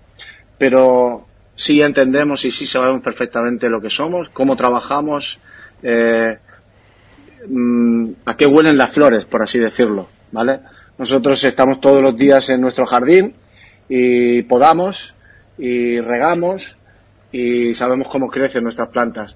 Pero 0.57 1.32
sí 1.55 1.81
entendemos 1.81 2.45
y 2.45 2.51
sí 2.51 2.65
sabemos 2.65 3.03
perfectamente 3.03 3.69
lo 3.69 3.81
que 3.81 3.89
somos, 3.89 4.29
cómo 4.29 4.55
trabajamos, 4.55 5.39
eh, 5.81 6.37
mm, 7.47 8.09
a 8.25 8.35
qué 8.35 8.45
huelen 8.45 8.77
las 8.77 8.91
flores, 8.91 9.25
por 9.25 9.41
así 9.41 9.59
decirlo, 9.59 10.07
¿vale? 10.31 10.59
Nosotros 10.97 11.43
estamos 11.43 11.79
todos 11.79 12.01
los 12.01 12.15
días 12.17 12.49
en 12.49 12.61
nuestro 12.61 12.85
jardín 12.85 13.33
y 13.89 14.43
podamos 14.43 15.15
y 15.57 15.99
regamos 15.99 16.77
y 17.31 17.73
sabemos 17.73 18.07
cómo 18.09 18.29
crecen 18.29 18.63
nuestras 18.63 18.89
plantas. 18.89 19.35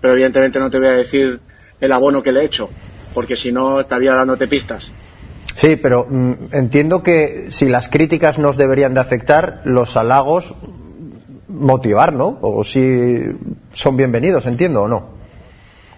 Pero 0.00 0.14
evidentemente 0.14 0.58
no 0.58 0.70
te 0.70 0.78
voy 0.78 0.88
a 0.88 0.92
decir 0.92 1.40
el 1.80 1.92
abono 1.92 2.22
que 2.22 2.32
le 2.32 2.40
he 2.40 2.44
hecho, 2.44 2.70
porque 3.14 3.36
si 3.36 3.52
no 3.52 3.80
estaría 3.80 4.12
dándote 4.12 4.46
pistas. 4.46 4.90
Sí, 5.56 5.76
pero 5.76 6.06
mm, 6.08 6.32
entiendo 6.52 7.02
que 7.02 7.50
si 7.50 7.68
las 7.68 7.88
críticas 7.88 8.38
nos 8.38 8.56
deberían 8.56 8.94
de 8.94 9.00
afectar, 9.00 9.62
los 9.64 9.96
halagos 9.96 10.54
motivar, 11.50 12.12
¿no? 12.12 12.38
O 12.40 12.64
si 12.64 13.20
son 13.72 13.96
bienvenidos, 13.96 14.46
entiendo 14.46 14.82
o 14.82 14.88
no. 14.88 15.20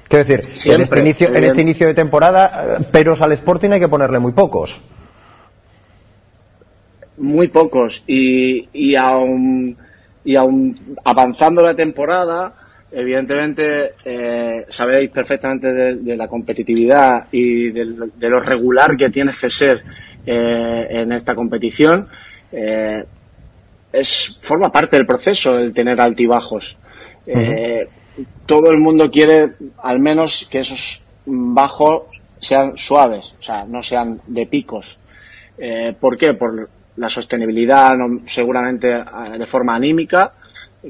Quiero 0.09 0.25
decir, 0.25 0.73
en, 0.73 0.81
este 0.81 1.01
inicio, 1.01 1.35
en 1.35 1.45
este 1.45 1.63
inicio 1.63 1.87
de 1.87 1.95
temporada, 1.95 2.79
eh, 2.79 2.85
peros 2.91 3.23
al 3.23 3.33
Sporting 3.33 3.71
hay 3.71 3.81
que 3.81 3.89
ponerle 3.89 4.19
muy 4.19 4.33
pocos. 4.33 4.81
Muy 7.17 7.49
pocos. 7.49 8.05
Y, 8.07 8.69
y 8.73 8.95
aún, 8.95 9.77
y 10.25 10.37
aún 10.37 10.97
avanzando 11.05 11.63
la 11.63 11.75
temporada, 11.75 12.55
evidentemente 12.93 13.95
eh, 14.05 14.67
sabéis 14.69 15.11
perfectamente 15.11 15.73
de, 15.73 16.17
la 16.17 16.29
competitividad 16.29 17.27
y 17.33 17.71
de, 17.71 18.29
lo 18.29 18.41
regular 18.41 18.97
que 18.97 19.09
tienes 19.09 19.39
que 19.39 19.49
ser 19.49 19.83
eh, 20.27 20.87
en 20.91 21.13
esta 21.13 21.35
competición. 21.35 22.07
Eh, 22.53 23.05
es 23.93 24.39
forma 24.41 24.71
parte 24.71 24.97
del 24.97 25.07
proceso 25.07 25.59
el 25.59 25.73
tener 25.73 26.01
altibajos. 26.01 26.77
Eh, 27.27 27.89
todo 28.47 28.71
el 28.71 28.79
mundo 28.79 29.11
quiere 29.11 29.53
al 29.83 30.01
menos 30.01 30.49
que 30.51 30.61
esos 30.61 31.05
bajos 31.25 32.05
sean 32.41 32.77
suaves, 32.77 33.35
o 33.39 33.43
sea, 33.43 33.65
no 33.65 33.83
sean 33.83 34.21
de 34.27 34.47
picos. 34.47 34.99
Eh, 35.59 35.95
¿Por 35.99 36.17
qué? 36.17 36.35
Por 36.35 36.69
la 36.97 37.09
sostenibilidad, 37.09 37.95
seguramente 38.27 38.89
de 39.39 39.47
forma 39.47 39.77
anímica, 39.77 40.33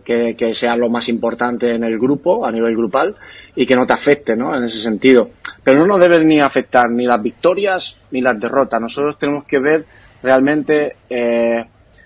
que, 0.04 0.54
sea 0.54 0.76
lo 0.76 0.88
más 0.88 1.09
importante 1.09 1.75
en 1.75 1.85
el 1.85 1.99
grupo, 1.99 2.47
a 2.47 2.50
nivel 2.50 2.75
grupal, 2.75 3.14
y 3.54 3.66
que 3.66 3.76
no 3.76 3.87
te 3.87 3.92
afecte, 3.92 4.35
¿no? 4.35 4.56
En 4.56 4.64
ese 4.64 4.78
sentido. 4.78 5.30
Pero 5.62 5.80
no 5.80 5.87
nos 5.87 6.00
deben 6.00 6.26
ni 6.26 6.40
afectar 6.40 6.90
ni 6.90 7.04
las 7.04 7.23
victorias 7.23 7.99
ni 8.11 8.23
las 8.23 8.40
derrotas. 8.40 8.80
Nosotros 8.80 9.18
tenemos 9.18 9.44
que 9.44 9.59
ver 9.59 9.85
realmente 10.23 10.97
eh, 11.11 11.64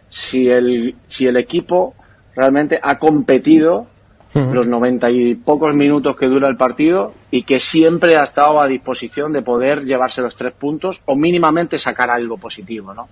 si 0.09 0.49
el, 0.49 0.95
si 1.09 1.27
el 1.27 1.37
equipo 1.37 1.95
realmente 2.35 2.79
ha 2.83 2.99
competido 2.99 3.87
los 4.35 4.67
noventa 4.67 5.11
y 5.11 5.35
pocos 5.35 5.75
minutos 5.75 6.17
que 6.17 6.27
dura 6.27 6.49
el 6.49 6.57
partido 6.57 7.15
y 7.31 7.45
que 7.45 7.59
siempre 7.59 8.19
ha 8.19 8.23
estado 8.23 8.61
a 8.61 8.67
disposición 8.67 9.33
de 9.33 9.41
poder 9.41 9.85
llevarse 9.85 10.21
los 10.21 10.37
tres 10.37 10.53
puntos 10.53 11.01
o 11.07 11.17
mínimamente 11.17 11.79
sacar 11.79 12.11
algo 12.11 12.37
positivo, 12.37 12.93
¿no? 12.93 13.09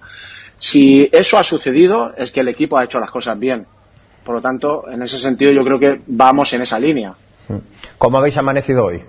Si 0.59 1.09
eso 1.11 1.39
ha 1.39 1.43
sucedido 1.43 2.13
es 2.17 2.31
que 2.31 2.41
el 2.41 2.49
equipo 2.49 2.77
ha 2.77 2.85
hecho 2.85 3.01
las 3.01 3.11
cosas 3.11 3.39
bien. 3.39 3.67
Por 4.23 4.37
lo 4.37 4.43
tanto, 4.43 4.89
en 4.91 5.03
ese 5.03 5.19
sentido 5.19 5.53
yo 5.53 5.65
creo 5.65 5.79
que 5.79 6.03
vamos 6.09 6.53
en 6.53 6.63
esa 6.63 6.79
línea. 6.79 7.15
¿Cómo 7.97 8.19
habéis 8.19 8.37
amanecido 8.37 8.85
hoy? 8.85 9.03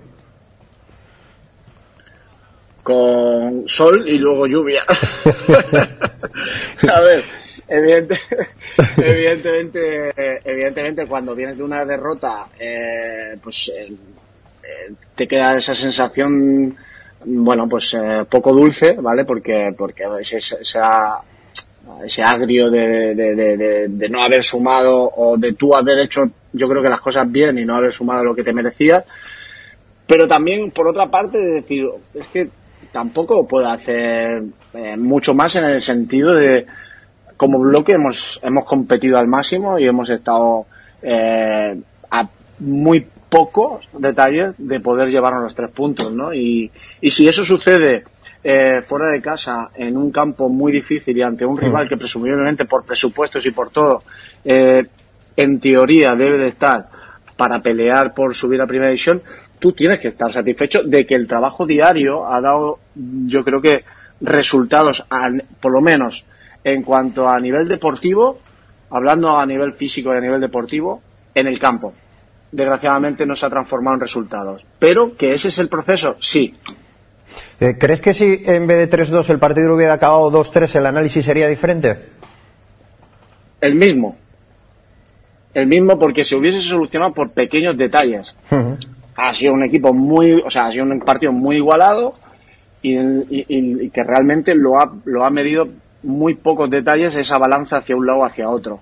Con 2.82 3.64
sol 3.66 4.04
y 4.06 4.18
luego 4.18 4.46
lluvia. 4.46 4.84
a 6.94 7.00
ver, 7.00 7.24
evidentemente, 8.96 10.12
evidentemente, 10.44 11.06
cuando 11.06 11.34
vienes 11.34 11.56
de 11.56 11.64
una 11.64 11.84
derrota, 11.84 12.46
eh, 12.58 13.36
pues 13.42 13.72
eh, 13.74 13.92
eh, 14.62 14.92
te 15.14 15.26
queda 15.26 15.56
esa 15.56 15.74
sensación, 15.74 16.76
bueno, 17.24 17.68
pues 17.68 17.96
poco 18.28 18.52
dulce, 18.52 18.94
¿vale? 19.00 19.24
Porque, 19.24 19.74
porque 19.76 20.04
ese, 20.20 20.36
ese 20.36 20.78
agrio 22.22 22.70
de, 22.70 23.14
de, 23.88 24.08
no 24.08 24.22
haber 24.22 24.44
sumado 24.44 25.10
o 25.16 25.36
de 25.36 25.54
tú 25.54 25.74
haber 25.74 25.98
hecho, 26.00 26.30
yo 26.52 26.68
creo 26.68 26.82
que 26.82 26.88
las 26.88 27.00
cosas 27.00 27.30
bien 27.30 27.58
y 27.58 27.64
no 27.64 27.74
haber 27.74 27.92
sumado 27.92 28.22
lo 28.22 28.34
que 28.34 28.44
te 28.44 28.52
merecías. 28.52 29.04
Pero 30.06 30.28
también, 30.28 30.70
por 30.70 30.86
otra 30.86 31.06
parte, 31.08 31.38
de 31.38 31.54
decir, 31.54 31.84
es 32.14 32.28
que 32.28 32.48
tampoco 32.92 33.44
puedo 33.44 33.68
hacer 33.68 34.44
mucho 34.98 35.34
más 35.34 35.56
en 35.56 35.64
el 35.64 35.80
sentido 35.80 36.32
de, 36.32 36.64
como 37.36 37.58
bloque 37.58 37.92
hemos, 37.92 38.40
hemos 38.42 38.64
competido 38.64 39.18
al 39.18 39.28
máximo 39.28 39.78
y 39.78 39.86
hemos 39.86 40.10
estado 40.10 40.66
eh, 41.02 41.80
a 42.10 42.28
muy 42.60 43.06
pocos 43.28 43.86
detalles 43.92 44.54
de 44.58 44.80
poder 44.80 45.08
llevarnos 45.08 45.42
los 45.42 45.54
tres 45.54 45.70
puntos, 45.70 46.12
¿no? 46.12 46.32
Y, 46.32 46.70
y 47.00 47.10
si 47.10 47.28
eso 47.28 47.44
sucede 47.44 48.04
eh, 48.42 48.80
fuera 48.80 49.08
de 49.08 49.20
casa, 49.20 49.70
en 49.74 49.96
un 49.96 50.10
campo 50.10 50.48
muy 50.48 50.72
difícil 50.72 51.18
y 51.18 51.22
ante 51.22 51.44
un 51.44 51.56
rival 51.56 51.88
que 51.88 51.96
presumiblemente 51.96 52.64
por 52.64 52.84
presupuestos 52.84 53.44
y 53.44 53.50
por 53.50 53.70
todo, 53.70 54.04
eh, 54.44 54.84
en 55.36 55.58
teoría 55.60 56.14
debe 56.14 56.38
de 56.38 56.46
estar 56.46 56.88
para 57.36 57.60
pelear 57.60 58.14
por 58.14 58.34
subir 58.34 58.60
a 58.62 58.66
primera 58.66 58.88
división, 58.88 59.20
tú 59.58 59.72
tienes 59.72 60.00
que 60.00 60.08
estar 60.08 60.32
satisfecho 60.32 60.82
de 60.84 61.04
que 61.04 61.16
el 61.16 61.26
trabajo 61.26 61.66
diario 61.66 62.32
ha 62.32 62.40
dado, 62.40 62.78
yo 62.94 63.44
creo 63.44 63.60
que, 63.60 63.84
resultados, 64.20 65.04
por 65.60 65.72
lo 65.72 65.80
menos 65.80 66.24
en 66.66 66.82
cuanto 66.82 67.28
a 67.28 67.38
nivel 67.38 67.68
deportivo, 67.68 68.40
hablando 68.90 69.38
a 69.38 69.46
nivel 69.46 69.72
físico 69.74 70.12
y 70.12 70.16
a 70.16 70.20
nivel 70.20 70.40
deportivo, 70.40 71.00
en 71.32 71.46
el 71.46 71.60
campo. 71.60 71.94
Desgraciadamente 72.50 73.24
no 73.24 73.36
se 73.36 73.46
ha 73.46 73.50
transformado 73.50 73.94
en 73.94 74.00
resultados. 74.00 74.66
Pero 74.80 75.14
que 75.14 75.30
ese 75.30 75.48
es 75.48 75.60
el 75.60 75.68
proceso, 75.68 76.16
sí. 76.18 76.56
Eh, 77.60 77.76
¿Crees 77.78 78.00
que 78.00 78.12
si 78.12 78.42
en 78.44 78.66
vez 78.66 78.90
de 78.90 78.98
3-2 78.98 79.30
el 79.30 79.38
partido 79.38 79.76
hubiera 79.76 79.92
acabado 79.92 80.28
2-3 80.32 80.74
el 80.74 80.86
análisis 80.86 81.24
sería 81.24 81.46
diferente? 81.46 82.00
El 83.60 83.76
mismo. 83.76 84.16
El 85.54 85.68
mismo 85.68 85.96
porque 86.00 86.24
se 86.24 86.34
hubiese 86.34 86.60
solucionado 86.60 87.14
por 87.14 87.30
pequeños 87.30 87.78
detalles. 87.78 88.34
Ha 89.16 89.32
sido 89.32 89.52
un 89.52 89.62
equipo 89.62 89.94
muy, 89.94 90.32
o 90.44 90.50
sea, 90.50 90.66
ha 90.66 90.72
sido 90.72 90.84
un 90.84 90.98
partido 90.98 91.30
muy 91.30 91.56
igualado 91.56 92.14
y, 92.82 92.96
y 92.98 93.88
que 93.90 94.02
realmente 94.02 94.52
lo 94.56 94.80
ha, 94.80 94.92
lo 95.04 95.24
ha 95.24 95.30
medido 95.30 95.68
muy 96.06 96.34
pocos 96.34 96.70
detalles 96.70 97.16
esa 97.16 97.36
balanza 97.38 97.78
hacia 97.78 97.96
un 97.96 98.06
lado 98.06 98.20
o 98.20 98.24
hacia 98.24 98.48
otro. 98.48 98.80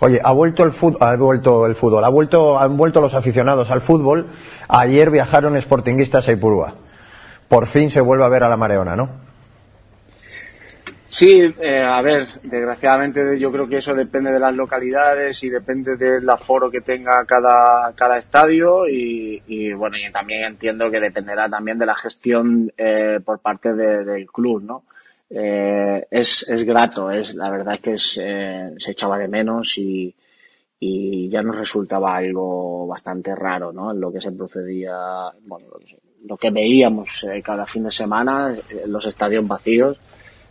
Oye, 0.00 0.20
ha 0.22 0.32
vuelto 0.32 0.64
el 0.64 0.72
fútbol, 0.72 0.98
ha 1.00 1.14
vuelto 1.16 1.66
el 1.66 1.74
fútbol, 1.76 2.04
ha 2.04 2.08
vuelto, 2.08 2.58
han 2.58 2.76
vuelto 2.76 3.00
los 3.00 3.14
aficionados 3.14 3.70
al 3.70 3.80
fútbol. 3.80 4.26
Ayer 4.68 5.10
viajaron 5.10 5.60
sportinguistas 5.60 6.28
a 6.28 6.32
Ipurúa. 6.32 6.74
Por 7.48 7.66
fin 7.66 7.90
se 7.90 8.00
vuelve 8.00 8.24
a 8.24 8.28
ver 8.28 8.42
a 8.42 8.48
la 8.48 8.56
Mareona, 8.56 8.96
¿no? 8.96 9.10
Sí, 11.06 11.54
eh, 11.60 11.82
a 11.82 12.00
ver, 12.00 12.26
desgraciadamente 12.42 13.38
yo 13.38 13.52
creo 13.52 13.68
que 13.68 13.76
eso 13.76 13.94
depende 13.94 14.32
de 14.32 14.40
las 14.40 14.54
localidades 14.54 15.44
y 15.44 15.50
depende 15.50 15.96
del 15.96 16.28
aforo 16.30 16.70
que 16.70 16.80
tenga 16.80 17.26
cada, 17.26 17.92
cada 17.94 18.16
estadio 18.16 18.88
y, 18.88 19.74
bueno, 19.74 19.98
y 19.98 20.10
también 20.10 20.44
entiendo 20.44 20.90
que 20.90 21.00
dependerá 21.00 21.50
también 21.50 21.78
de 21.78 21.84
la 21.84 21.94
gestión 21.94 22.72
eh, 22.78 23.20
por 23.22 23.40
parte 23.40 23.74
del 23.74 24.26
club, 24.26 24.62
¿no? 24.62 24.84
Eh, 25.34 26.06
es, 26.10 26.46
es 26.48 26.64
grato, 26.64 27.10
es 27.10 27.34
la 27.34 27.50
verdad 27.50 27.78
es, 27.84 28.18
eh, 28.20 28.74
se 28.76 28.90
echaba 28.90 29.18
de 29.18 29.28
menos 29.28 29.78
y, 29.78 30.14
y 30.78 31.28
ya 31.30 31.42
nos 31.42 31.56
resultaba 31.56 32.16
algo 32.16 32.86
bastante 32.86 33.34
raro, 33.34 33.72
¿no? 33.72 33.92
En 33.92 34.00
lo 34.00 34.12
que 34.12 34.20
se 34.20 34.32
procedía, 34.32 34.92
bueno, 35.46 35.68
lo 36.26 36.36
que 36.36 36.50
veíamos 36.50 37.24
eh, 37.24 37.40
cada 37.42 37.66
fin 37.66 37.84
de 37.84 37.90
semana, 37.90 38.52
eh, 38.52 38.82
los 38.86 39.06
estadios 39.06 39.46
vacíos. 39.46 39.98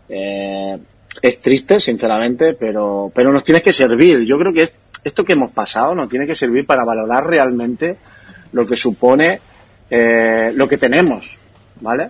Eh, 0.09 0.77
es 1.21 1.41
triste, 1.41 1.79
sinceramente, 1.79 2.53
pero, 2.53 3.11
pero 3.13 3.31
nos 3.31 3.43
tiene 3.43 3.61
que 3.61 3.73
servir. 3.73 4.21
Yo 4.25 4.38
creo 4.38 4.53
que 4.53 4.61
es, 4.61 4.73
esto 5.03 5.23
que 5.23 5.33
hemos 5.33 5.51
pasado 5.51 5.93
nos 5.93 6.09
tiene 6.09 6.25
que 6.25 6.35
servir 6.35 6.65
para 6.65 6.85
valorar 6.85 7.25
realmente 7.27 7.97
lo 8.53 8.65
que 8.65 8.75
supone 8.75 9.39
eh, 9.89 10.53
lo 10.55 10.67
que 10.67 10.77
tenemos, 10.77 11.38
¿vale? 11.81 12.09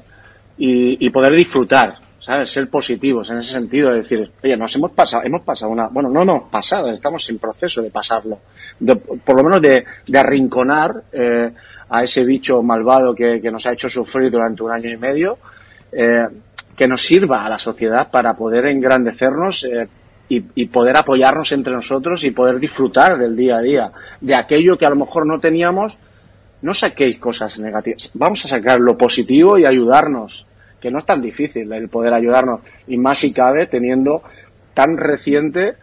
Y, 0.57 1.05
y 1.05 1.09
poder 1.09 1.33
disfrutar. 1.33 2.10
¿Sabes? 2.21 2.51
Ser 2.51 2.69
positivos 2.69 3.29
en 3.31 3.37
ese 3.37 3.53
sentido, 3.53 3.89
de 3.89 3.97
decir, 3.97 4.31
oye, 4.43 4.55
nos 4.55 4.75
hemos 4.75 4.91
pasado, 4.91 5.23
hemos 5.25 5.41
pasado 5.41 5.71
una, 5.71 5.87
bueno, 5.87 6.09
no 6.09 6.21
hemos 6.21 6.49
pasado, 6.49 6.89
estamos 6.89 7.29
en 7.29 7.39
proceso 7.39 7.81
de 7.81 7.89
pasarlo, 7.89 8.39
por 9.25 9.37
lo 9.37 9.43
menos 9.43 9.61
de, 9.61 9.83
de 10.07 10.17
arrinconar 10.17 11.03
eh, 11.11 11.51
a 11.89 12.03
ese 12.03 12.23
bicho 12.23 12.61
malvado 12.61 13.13
que, 13.13 13.41
que, 13.41 13.51
nos 13.51 13.65
ha 13.65 13.73
hecho 13.73 13.89
sufrir 13.89 14.31
durante 14.31 14.63
un 14.63 14.71
año 14.71 14.89
y 14.89 14.97
medio, 14.97 15.37
eh, 15.91 16.27
que 16.75 16.87
nos 16.87 17.01
sirva 17.01 17.45
a 17.45 17.49
la 17.49 17.57
sociedad 17.57 18.09
para 18.09 18.33
poder 18.33 18.65
engrandecernos 18.67 19.65
eh, 19.65 19.87
y, 20.29 20.65
poder 20.67 20.95
apoyarnos 20.95 21.51
entre 21.51 21.73
nosotros 21.73 22.23
y 22.23 22.31
poder 22.31 22.57
disfrutar 22.57 23.17
del 23.17 23.35
día 23.35 23.57
a 23.57 23.61
día, 23.61 23.91
de 24.21 24.33
aquello 24.33 24.77
que 24.77 24.85
a 24.85 24.89
lo 24.89 24.95
mejor 24.95 25.27
no 25.27 25.39
teníamos. 25.39 25.99
No 26.61 26.73
saquéis 26.73 27.19
cosas 27.19 27.59
negativas, 27.59 28.09
vamos 28.13 28.45
a 28.45 28.47
sacar 28.47 28.79
lo 28.79 28.95
positivo 28.95 29.57
y 29.57 29.65
ayudarnos, 29.65 30.45
que 30.81 30.91
no 30.91 30.97
es 30.97 31.05
tan 31.05 31.21
difícil 31.21 31.71
el 31.71 31.88
poder 31.88 32.13
ayudarnos, 32.13 32.61
y 32.88 32.97
más 32.97 33.19
si 33.19 33.31
cabe 33.31 33.67
teniendo 33.67 34.23
tan 34.73 34.97
reciente 34.97 35.75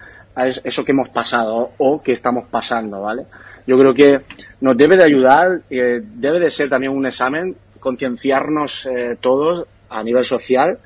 eso 0.64 0.85
que 0.85 0.93
hemos 0.93 1.09
pasado 1.09 1.71
o 1.78 2.02
que 2.02 2.12
estamos 2.12 2.49
pasando, 2.49 3.02
¿vale? 3.02 3.25
Yo 3.67 3.76
creo 3.78 3.93
que 3.93 4.21
nos 4.61 4.76
debe 4.76 4.97
de 4.97 5.05
ayudar, 5.05 5.61
eh, 5.69 6.00
debe 6.02 6.40
de 6.40 6.50
ser 6.50 6.69
también 6.69 6.93
un 6.93 7.07
examen, 7.07 7.57
concienciarnos 7.81 8.87
eh, 8.87 9.17
todos 9.21 9.67
a 9.90 10.02
nivel 10.02 10.25
social 10.25 10.78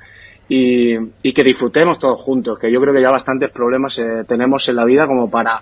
y, 0.47 0.97
que 1.33 1.43
disfrutemos 1.43 1.99
todos 1.99 2.21
juntos, 2.21 2.59
que 2.59 2.71
yo 2.71 2.79
creo 2.81 2.93
que 2.93 3.01
ya 3.01 3.09
bastantes 3.09 3.51
problemas 3.51 3.97
eh, 3.99 4.23
tenemos 4.27 4.67
en 4.69 4.75
la 4.75 4.85
vida 4.85 5.07
como 5.07 5.29
para, 5.29 5.61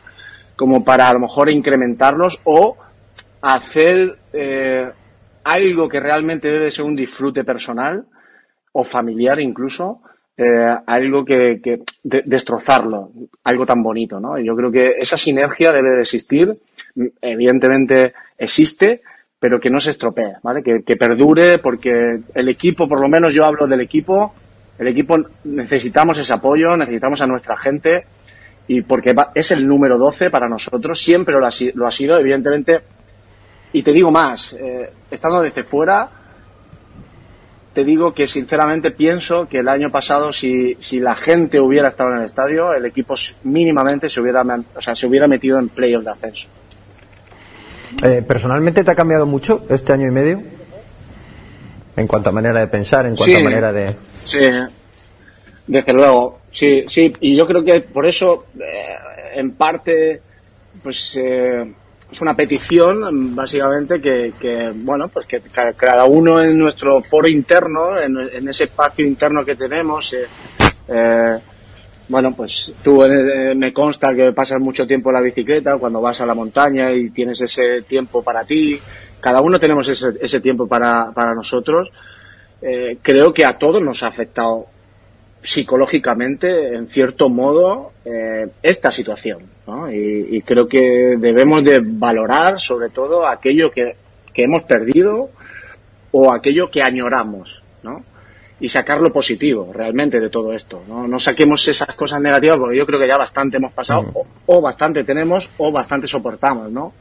como 0.55 0.83
para 0.83 1.09
a 1.09 1.13
lo 1.13 1.19
mejor 1.19 1.51
incrementarlos 1.51 2.41
o 2.43 2.77
hacer 3.41 4.17
algo 5.43 5.89
que 5.89 5.99
realmente 5.99 6.47
debe 6.47 6.69
ser 6.69 6.85
un 6.85 6.95
disfrute 6.95 7.43
personal 7.43 8.05
o 8.73 8.83
familiar 8.83 9.39
incluso, 9.39 10.01
eh, 10.37 10.75
algo 10.85 11.25
que, 11.25 11.81
destrozarlo, 12.03 13.11
algo 13.43 13.65
tan 13.65 13.83
bonito, 13.83 14.19
¿no? 14.19 14.39
yo 14.39 14.55
creo 14.55 14.71
que 14.71 14.95
esa 14.97 15.17
sinergia 15.17 15.71
debe 15.71 15.95
de 15.95 16.01
existir, 16.01 16.57
evidentemente 17.21 18.13
existe, 18.37 19.01
pero 19.41 19.59
que 19.59 19.71
no 19.71 19.79
se 19.79 19.89
estropee, 19.89 20.35
¿vale? 20.43 20.61
Que, 20.61 20.95
perdure 20.95 21.57
porque 21.57 22.19
el 22.35 22.47
equipo, 22.47 22.87
por 22.87 23.01
lo 23.01 23.09
menos 23.09 23.33
yo 23.33 23.43
hablo 23.43 23.65
del 23.65 23.81
equipo, 23.81 24.35
el 24.77 24.87
equipo 24.87 25.17
necesitamos 25.45 26.19
ese 26.19 26.31
apoyo, 26.33 26.77
necesitamos 26.77 27.21
a 27.21 27.27
nuestra 27.27 27.57
gente 27.57 28.05
y 28.67 28.81
porque 28.81 29.15
es 29.33 29.51
el 29.51 29.67
número 29.67 29.97
12 29.97 30.29
para 30.29 30.47
nosotros, 30.47 31.01
siempre 31.01 31.35
lo 31.39 31.47
ha, 31.47 31.49
lo 31.73 31.87
ha 31.87 31.91
sido, 31.91 32.19
evidentemente, 32.19 32.81
y 33.73 33.81
te 33.81 33.91
digo 33.91 34.11
más, 34.11 34.53
eh, 34.53 34.91
estando 35.09 35.41
desde 35.41 35.63
fuera, 35.63 36.07
te 37.73 37.83
digo 37.83 38.13
que 38.13 38.27
sinceramente 38.27 38.91
pienso 38.91 39.47
que 39.47 39.59
el 39.59 39.69
año 39.69 39.89
pasado 39.91 40.31
si, 40.31 40.75
si 40.79 40.99
la 40.99 41.15
gente 41.15 41.59
hubiera 41.59 41.87
estado 41.87 42.11
en 42.11 42.19
el 42.19 42.25
estadio, 42.25 42.73
el 42.73 42.85
equipo 42.85 43.15
mínimamente 43.43 44.09
se 44.09 44.19
hubiera, 44.19 44.43
o 44.75 44.81
sea, 44.81 44.95
se 44.95 45.07
hubiera 45.07 45.27
metido 45.27 45.57
en 45.57 45.69
playoff 45.69 46.03
de 46.03 46.11
ascenso. 46.11 46.47
Eh, 48.03 48.23
¿Personalmente 48.27 48.83
te 48.83 48.91
ha 48.91 48.95
cambiado 48.95 49.25
mucho 49.25 49.65
este 49.69 49.93
año 49.93 50.07
y 50.07 50.11
medio? 50.11 50.43
En 51.95 52.07
cuanto 52.07 52.29
a 52.29 52.33
manera 52.33 52.59
de 52.59 52.67
pensar, 52.67 53.05
en 53.05 53.15
cuanto 53.15 53.37
a 53.37 53.43
manera 53.43 53.71
de... 53.71 53.95
Sí, 54.25 54.39
desde 55.67 55.93
luego, 55.93 56.39
sí, 56.51 56.83
sí, 56.87 57.13
y 57.21 57.37
yo 57.37 57.45
creo 57.45 57.63
que 57.63 57.81
por 57.81 58.05
eso, 58.05 58.47
eh, 58.59 58.95
en 59.35 59.51
parte, 59.51 60.21
pues... 60.83 61.17
Eh, 61.17 61.73
es 62.11 62.19
una 62.21 62.35
petición 62.35 63.35
básicamente 63.35 64.01
que, 64.01 64.71
bueno 64.75 65.07
pues 65.07 65.25
que 65.25 65.41
cada 65.75 66.03
uno 66.05 66.43
en 66.43 66.57
nuestro 66.57 67.01
foro 67.01 67.27
interno 67.27 67.97
en, 67.97 68.47
ese 68.49 68.65
espacio 68.65 69.05
interno 69.05 69.45
que 69.45 69.55
tenemos 69.55 70.13
eh, 70.13 70.27
eh, 70.89 71.37
bueno 72.09 72.33
pues 72.35 72.73
tú 72.83 73.03
eh, 73.03 73.55
me 73.55 73.71
consta 73.71 74.13
que 74.13 74.33
pasas 74.33 74.59
mucho 74.59 74.85
tiempo 74.85 75.09
en 75.09 75.15
la 75.15 75.21
bicicleta 75.21 75.77
cuando 75.77 76.01
vas 76.01 76.19
a 76.19 76.25
la 76.25 76.33
montaña 76.33 76.91
y 76.91 77.11
tienes 77.11 77.39
ese 77.41 77.83
tiempo 77.83 78.21
para 78.21 78.43
ti 78.43 78.77
cada 79.21 79.39
uno 79.39 79.57
tenemos 79.57 79.87
ese, 79.87 80.09
ese 80.19 80.41
tiempo 80.41 80.67
para, 80.67 81.11
para 81.11 81.33
nosotros 81.33 81.89
creo 83.01 83.33
que 83.33 83.43
a 83.43 83.57
todos 83.57 83.81
nos 83.81 84.03
ha 84.03 84.07
afectado 84.07 84.67
psicológicamente, 85.41 86.75
en 86.75 86.87
cierto 86.87 87.29
modo, 87.29 87.93
eh, 88.05 88.47
esta 88.61 88.91
situación. 88.91 89.39
Y, 89.91 90.41
creo 90.41 90.67
que 90.67 91.15
debemos 91.17 91.63
de 91.63 91.79
valorar, 91.81 92.59
sobre 92.59 92.89
todo, 92.89 93.25
aquello 93.25 93.71
que, 93.71 93.95
hemos 94.35 94.63
perdido 94.63 95.29
o 96.11 96.33
aquello 96.33 96.69
que 96.69 96.81
añoramos, 96.83 97.61
¿no? 97.83 98.03
Y 98.59 98.67
sacar 98.69 98.99
lo 99.01 99.13
positivo, 99.13 99.71
realmente, 99.73 100.19
de 100.19 100.29
todo 100.29 100.53
esto. 100.53 100.83
No, 100.87 101.07
no 101.07 101.19
saquemos 101.19 101.67
esas 101.67 101.95
cosas 101.95 102.21
negativas, 102.21 102.57
porque 102.57 102.77
yo 102.77 102.85
creo 102.85 102.99
que 102.99 103.07
ya 103.07 103.17
bastante 103.17 103.57
hemos 103.57 103.71
pasado, 103.71 104.11
o, 104.45 104.61
bastante 104.61 105.03
tenemos, 105.03 105.49
o 105.57 105.71
bastante 105.71 106.07
soportamos, 106.07 106.71
¿no? 106.71 106.93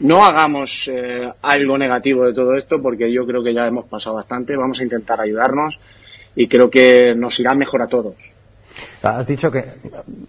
No 0.00 0.24
hagamos 0.24 0.88
eh, 0.88 1.30
algo 1.42 1.76
negativo 1.76 2.24
de 2.24 2.32
todo 2.32 2.54
esto, 2.56 2.80
porque 2.80 3.12
yo 3.12 3.26
creo 3.26 3.42
que 3.42 3.52
ya 3.52 3.66
hemos 3.66 3.86
pasado 3.86 4.16
bastante. 4.16 4.56
Vamos 4.56 4.80
a 4.80 4.84
intentar 4.84 5.20
ayudarnos 5.20 5.78
y 6.34 6.48
creo 6.48 6.70
que 6.70 7.14
nos 7.14 7.38
irá 7.40 7.54
mejor 7.54 7.82
a 7.82 7.88
todos. 7.88 8.14
Has 9.02 9.26
dicho 9.26 9.50
que 9.50 9.64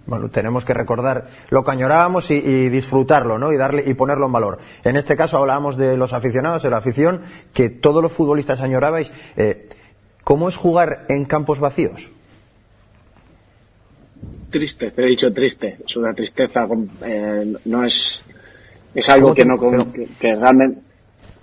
bueno, 0.06 0.30
tenemos 0.30 0.66
que 0.66 0.74
recordar 0.74 1.28
lo 1.50 1.64
que 1.64 1.72
añorábamos 1.72 2.32
y, 2.32 2.70
disfrutarlo, 2.70 3.38
¿no? 3.38 3.52
Y 3.54 3.58
darle 3.58 3.84
y 3.86 3.94
ponerlo 3.94 4.26
en 4.26 4.32
valor. 4.32 4.60
En 4.84 4.96
este 4.96 5.16
caso 5.16 5.38
hablábamos 5.38 5.78
de 5.78 5.98
los 5.98 6.14
aficionados, 6.14 6.64
de 6.64 6.70
la 6.70 6.78
afición, 6.78 7.22
que 7.54 7.70
todos 7.70 8.02
los 8.02 8.12
futbolistas 8.12 8.62
añorabais. 8.62 9.12
Eh, 9.38 9.70
¿Cómo 10.24 10.50
es 10.50 10.56
jugar 10.56 11.06
en 11.10 11.26
campos 11.26 11.60
vacíos? 11.60 12.10
Triste, 14.50 14.92
te 14.92 15.04
he 15.04 15.08
dicho 15.08 15.32
triste. 15.32 15.78
Es 15.86 15.96
una 15.96 16.14
tristeza. 16.14 16.68
Eh, 17.06 17.54
no 17.66 17.84
es 17.84 18.24
es 18.94 19.10
algo 19.10 19.34
que 19.34 19.46
no 19.46 19.58
que 20.20 20.36
realmente 20.36 20.91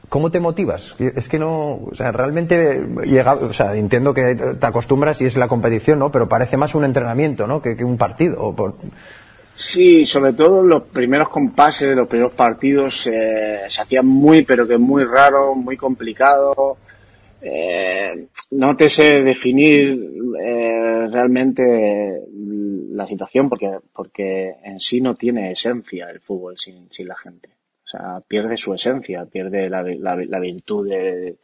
¿Cómo 0.09 0.31
te 0.31 0.41
motivas? 0.41 0.97
Es 0.99 1.29
que 1.29 1.39
no, 1.39 1.81
o 1.91 1.95
sea, 1.95 2.13
realmente 2.13 2.83
llega, 3.05 3.35
o 3.35 3.53
sea, 3.53 3.77
entiendo 3.77 4.15
que 4.15 4.35
te 4.35 4.67
acostumbras 4.67 5.21
y 5.21 5.27
es 5.27 5.37
la 5.37 5.49
competición, 5.49 5.99
¿no? 5.99 6.11
Pero 6.11 6.29
parece 6.29 6.57
más 6.57 6.75
un 6.75 6.85
entrenamiento, 6.85 7.47
¿no? 7.47 7.61
Que, 7.61 7.85
un 7.85 7.99
partido. 7.99 8.55
Sí, 9.55 10.05
sobre 10.05 10.33
todo 10.33 10.63
los 10.63 10.85
primeros 10.85 11.29
compases 11.29 11.89
de 11.89 11.97
los 11.97 12.09
primeros 12.09 12.33
partidos 12.33 13.07
eh, 13.07 13.61
se 13.67 13.83
hacían 13.83 14.07
muy, 14.07 14.45
pero 14.45 14.67
que 14.67 14.79
muy 14.79 15.05
raro, 15.05 15.55
muy 15.55 15.77
complicado. 15.77 16.79
Eh, 17.43 18.29
no 18.53 18.77
te 18.77 18.89
sé 18.89 19.13
definir 19.23 19.99
eh, 20.43 21.09
realmente 21.11 22.23
la 22.93 23.07
situación 23.07 23.49
porque, 23.49 23.79
porque 23.93 24.55
en 24.65 24.81
sí 24.81 25.01
no 25.01 25.17
tiene 25.17 25.53
esencia 25.53 26.09
el 26.09 26.21
fútbol 26.21 26.57
sin, 26.57 26.91
sin 26.91 27.09
la 27.09 27.17
gente. 27.17 27.58
O 27.89 27.91
sea, 27.91 28.21
pierde 28.21 28.59
su 28.59 28.75
esencia, 28.75 29.25
pierde 29.25 29.71
la, 29.71 29.83
la, 29.83 30.41
virtud 30.41 30.91
de, 30.91 31.37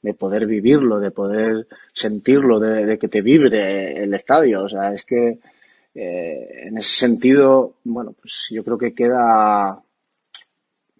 de, 0.00 0.14
poder 0.14 0.46
vivirlo, 0.46 0.98
de 0.98 1.10
poder 1.10 1.66
sentirlo, 1.92 2.58
de, 2.58 2.98
que 2.98 3.08
te 3.08 3.20
vibre 3.20 4.02
el 4.02 4.14
estadio. 4.14 4.62
O 4.62 4.68
sea, 4.68 4.94
es 4.94 5.04
que 5.04 5.38
eh, 5.94 6.48
en 6.68 6.78
ese 6.78 6.96
sentido, 6.96 7.74
bueno, 7.84 8.14
pues 8.18 8.46
yo 8.50 8.64
creo 8.64 8.78
que 8.78 8.94
queda 8.94 9.82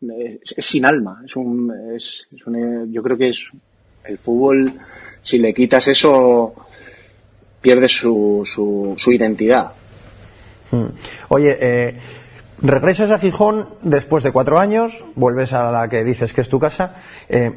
es, 0.02 0.54
sin 0.58 0.84
alma. 0.84 1.22
Es 1.24 1.34
un, 1.34 1.72
es, 1.94 2.26
es 2.30 2.44
yo 2.90 3.02
creo 3.02 3.16
que 3.16 3.30
es 3.30 3.42
el 4.04 4.18
fútbol. 4.18 4.70
Si 5.22 5.38
le 5.38 5.54
quitas 5.54 5.88
eso, 5.88 6.54
pierde 7.62 7.88
su, 7.88 8.42
su, 8.44 8.94
su 8.98 9.12
identidad. 9.12 9.72
Hmm. 10.70 10.88
Oye, 11.28 11.56
eh, 11.58 11.96
Regresas 12.62 13.10
a 13.10 13.18
Gijón 13.18 13.70
después 13.80 14.22
de 14.22 14.32
cuatro 14.32 14.58
años, 14.58 15.02
vuelves 15.14 15.54
a 15.54 15.70
la 15.72 15.88
que 15.88 16.04
dices 16.04 16.34
que 16.34 16.42
es 16.42 16.50
tu 16.50 16.58
casa. 16.58 16.96
Eh, 17.28 17.52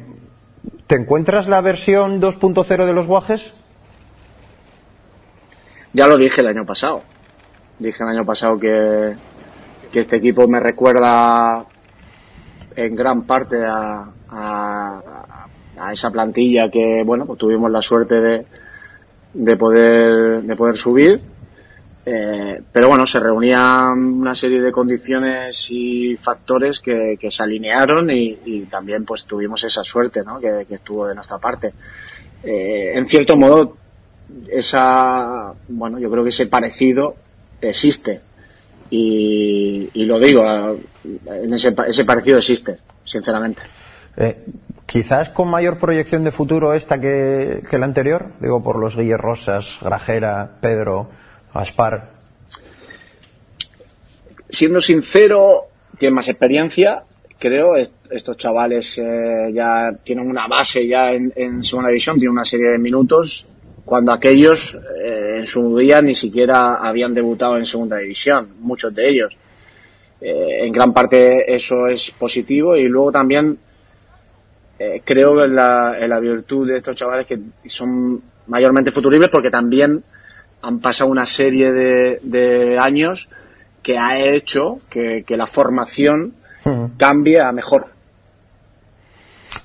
¿Te 0.86 0.94
encuentras 0.94 1.46
la 1.46 1.60
versión 1.60 2.22
2.0 2.22 2.86
de 2.86 2.92
los 2.94 3.06
guajes? 3.06 3.52
Ya 5.92 6.06
lo 6.06 6.16
dije 6.16 6.40
el 6.40 6.46
año 6.46 6.64
pasado. 6.64 7.02
Dije 7.78 8.02
el 8.02 8.16
año 8.16 8.24
pasado 8.24 8.58
que, 8.58 9.14
que 9.92 10.00
este 10.00 10.16
equipo 10.16 10.48
me 10.48 10.60
recuerda 10.60 11.66
en 12.74 12.96
gran 12.96 13.24
parte 13.24 13.56
a, 13.62 14.06
a, 14.30 15.92
esa 15.92 16.10
plantilla 16.10 16.70
que, 16.72 17.02
bueno, 17.04 17.26
pues 17.26 17.38
tuvimos 17.38 17.70
la 17.70 17.82
suerte 17.82 18.14
de, 18.14 18.46
de 19.34 19.56
poder, 19.56 20.42
de 20.42 20.56
poder 20.56 20.78
subir 20.78 21.33
eh, 22.06 22.60
pero 22.70 22.88
bueno, 22.88 23.06
se 23.06 23.18
reunían 23.18 23.98
una 23.98 24.34
serie 24.34 24.60
de 24.60 24.70
condiciones 24.70 25.68
y 25.70 26.16
factores 26.16 26.80
que, 26.80 27.16
se 27.30 27.42
alinearon 27.42 28.10
y, 28.10 28.66
también 28.70 29.04
pues 29.04 29.24
tuvimos 29.24 29.64
esa 29.64 29.82
suerte 29.84 30.22
¿no? 30.22 30.38
que, 30.38 30.66
estuvo 30.68 31.06
de 31.06 31.14
nuestra 31.14 31.38
parte. 31.38 31.72
Eh, 32.42 32.92
en 32.94 33.06
cierto 33.06 33.36
modo, 33.36 33.76
esa, 34.48 35.54
bueno, 35.68 35.98
yo 35.98 36.10
creo 36.10 36.22
que 36.22 36.28
ese 36.28 36.46
parecido 36.46 37.14
existe. 37.60 38.20
Y, 38.90 40.04
lo 40.04 40.20
digo, 40.20 40.44
en 40.44 41.54
ese, 41.54 41.74
ese 41.88 42.04
parecido 42.04 42.36
existe, 42.36 42.78
sinceramente. 43.04 43.62
Eh, 44.16 44.44
quizás 44.86 45.30
con 45.30 45.48
mayor 45.48 45.78
proyección 45.78 46.22
de 46.22 46.30
futuro 46.30 46.74
esta 46.74 47.00
que, 47.00 47.62
que 47.68 47.78
la 47.78 47.86
anterior, 47.86 48.32
digo, 48.40 48.62
por 48.62 48.78
los 48.78 48.94
Guillermo 48.94 49.30
Rosas, 49.30 49.78
Grajera, 49.80 50.58
Pedro. 50.60 51.08
Aspar. 51.54 52.10
Siendo 54.48 54.80
sincero, 54.80 55.66
tiene 55.98 56.14
más 56.14 56.28
experiencia, 56.28 57.04
creo. 57.38 57.76
estos 57.76 58.36
chavales 58.36 58.98
eh, 58.98 59.52
ya 59.52 59.92
tienen 60.02 60.28
una 60.28 60.46
base 60.48 60.86
ya 60.86 61.12
en, 61.12 61.62
segunda 61.62 61.88
división, 61.88 62.16
tienen 62.16 62.32
una 62.32 62.44
serie 62.44 62.70
de 62.70 62.78
minutos. 62.78 63.46
cuando 63.84 64.12
aquellos 64.12 64.74
eh, 64.74 65.38
en 65.38 65.46
su 65.46 65.76
día 65.76 66.00
ni 66.00 66.14
siquiera 66.14 66.76
habían 66.76 67.14
debutado 67.14 67.56
en 67.56 67.66
segunda 67.66 67.98
división, 67.98 68.54
muchos 68.60 68.94
de 68.94 69.08
ellos. 69.08 69.36
Eh, 70.20 70.66
en 70.66 70.72
gran 70.72 70.92
parte 70.92 71.54
eso 71.54 71.86
es 71.86 72.10
positivo 72.12 72.76
y 72.76 72.88
luego 72.88 73.12
también 73.12 73.58
eh, 74.78 75.02
creo 75.04 75.44
en 75.44 75.54
la, 75.54 75.98
en 76.00 76.08
la 76.08 76.18
virtud 76.18 76.66
de 76.66 76.78
estos 76.78 76.96
chavales 76.96 77.26
que 77.26 77.38
son 77.66 78.22
mayormente 78.46 78.90
futuribles 78.90 79.28
porque 79.28 79.50
también 79.50 80.02
han 80.64 80.80
pasado 80.80 81.10
una 81.10 81.26
serie 81.26 81.72
de, 81.72 82.20
de 82.22 82.78
años 82.78 83.28
que 83.82 83.98
ha 83.98 84.18
hecho 84.18 84.78
que, 84.88 85.24
que 85.26 85.36
la 85.36 85.46
formación 85.46 86.34
cambie 86.96 87.40
a 87.40 87.52
mejor. 87.52 87.88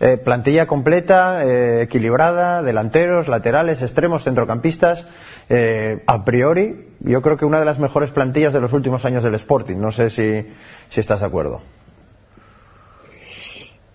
Eh, 0.02 0.18
plantilla 0.18 0.68
completa, 0.68 1.46
eh, 1.46 1.82
equilibrada, 1.82 2.62
delanteros, 2.62 3.28
laterales, 3.28 3.82
extremos, 3.82 4.24
centrocampistas. 4.24 5.06
Eh, 5.50 6.04
a 6.06 6.24
priori, 6.26 6.90
yo 7.00 7.22
creo 7.22 7.38
que 7.38 7.46
una 7.46 7.60
de 7.60 7.66
las 7.66 7.80
mejores 7.80 8.12
plantillas 8.12 8.54
de 8.54 8.62
los 8.62 8.74
últimos 8.74 9.06
años 9.06 9.24
del 9.24 9.36
Sporting. 9.36 9.78
No 9.78 9.92
sé 9.92 10.10
si, 10.10 10.46
si 10.90 11.00
estás 11.00 11.22
de 11.22 11.26
acuerdo. 11.26 11.62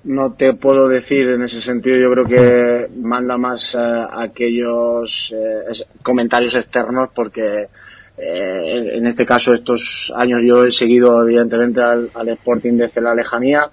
No 0.05 0.33
te 0.35 0.53
puedo 0.53 0.87
decir 0.87 1.29
en 1.29 1.43
ese 1.43 1.63
sentido. 1.63 1.97
Yo 1.97 2.11
creo 2.11 2.25
que 2.25 2.95
manda 2.97 3.39
más 3.39 3.75
eh, 3.75 3.79
aquellos 4.13 5.35
eh, 5.35 5.85
comentarios 6.03 6.55
externos 6.57 7.09
porque 7.15 7.69
eh, 8.17 8.91
en 8.97 9.07
este 9.07 9.25
caso 9.25 9.55
estos 9.55 10.13
años 10.15 10.41
yo 10.47 10.65
he 10.65 10.71
seguido 10.71 11.23
evidentemente 11.23 11.81
al, 11.81 12.29
Sporting 12.29 12.75
desde 12.75 13.01
la 13.01 13.15
lejanía, 13.15 13.69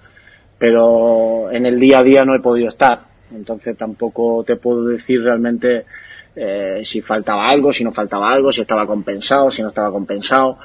pero 0.58 1.50
en 1.52 1.66
el 1.66 1.78
día 1.78 1.98
a 1.98 2.02
día 2.02 2.24
no 2.24 2.34
he 2.34 2.40
podido 2.40 2.68
estar. 2.68 3.00
Entonces 3.34 3.76
tampoco 3.76 4.42
te 4.44 4.56
puedo 4.56 4.86
decir 4.86 5.22
realmente 5.22 5.84
eh, 6.34 6.80
si 6.82 7.02
faltaba 7.02 7.50
algo, 7.50 7.72
si 7.72 7.84
no 7.84 7.92
faltaba 7.92 8.32
algo, 8.32 8.50
si 8.50 8.62
estaba 8.62 8.86
compensado, 8.86 9.50
si 9.50 9.60
no 9.60 9.68
estaba 9.68 9.90
compensado. 9.90 10.58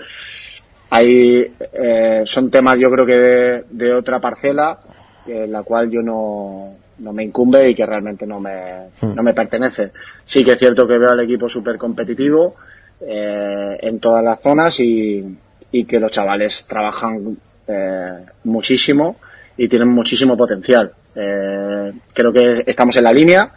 Eh, 0.90 2.22
son 2.24 2.50
temas 2.50 2.80
yo 2.80 2.90
creo 2.90 3.06
que 3.06 3.66
de 3.70 3.94
otra 3.94 4.22
parcela 4.22 4.80
en 5.28 5.52
la 5.52 5.64
cual 5.64 5.90
yo 5.90 6.02
no, 6.02 6.76
no 7.00 7.14
me 7.14 7.24
incumbe 7.24 7.70
y 7.70 7.76
que 7.76 7.86
realmente 7.86 8.26
no 8.26 8.40
me, 8.40 8.90
no 9.02 9.24
me 9.24 9.34
pertenece. 9.34 9.92
Sí 10.26 10.44
que 10.44 10.54
es 10.54 10.60
cierto 10.60 10.88
que 10.88 10.98
veo 10.98 11.10
al 11.10 11.20
equipo 11.22 11.48
súper 11.48 11.78
competitivo 11.78 12.56
eh, 13.02 13.78
en 13.82 14.00
todas 14.00 14.24
las 14.24 14.42
zonas 14.42 14.80
y, 14.80 15.24
y 15.72 15.86
que 15.86 16.00
los 16.00 16.12
chavales 16.12 16.66
trabajan 16.66 17.38
eh, 17.68 18.26
muchísimo 18.46 19.18
y 19.58 19.68
tienen 19.68 19.90
muchísimo 19.90 20.38
potencial. 20.38 20.92
Eh, 21.16 21.92
creo 22.14 22.32
que 22.32 22.64
estamos 22.66 22.96
en 22.98 23.04
la 23.04 23.12
línea 23.12 23.52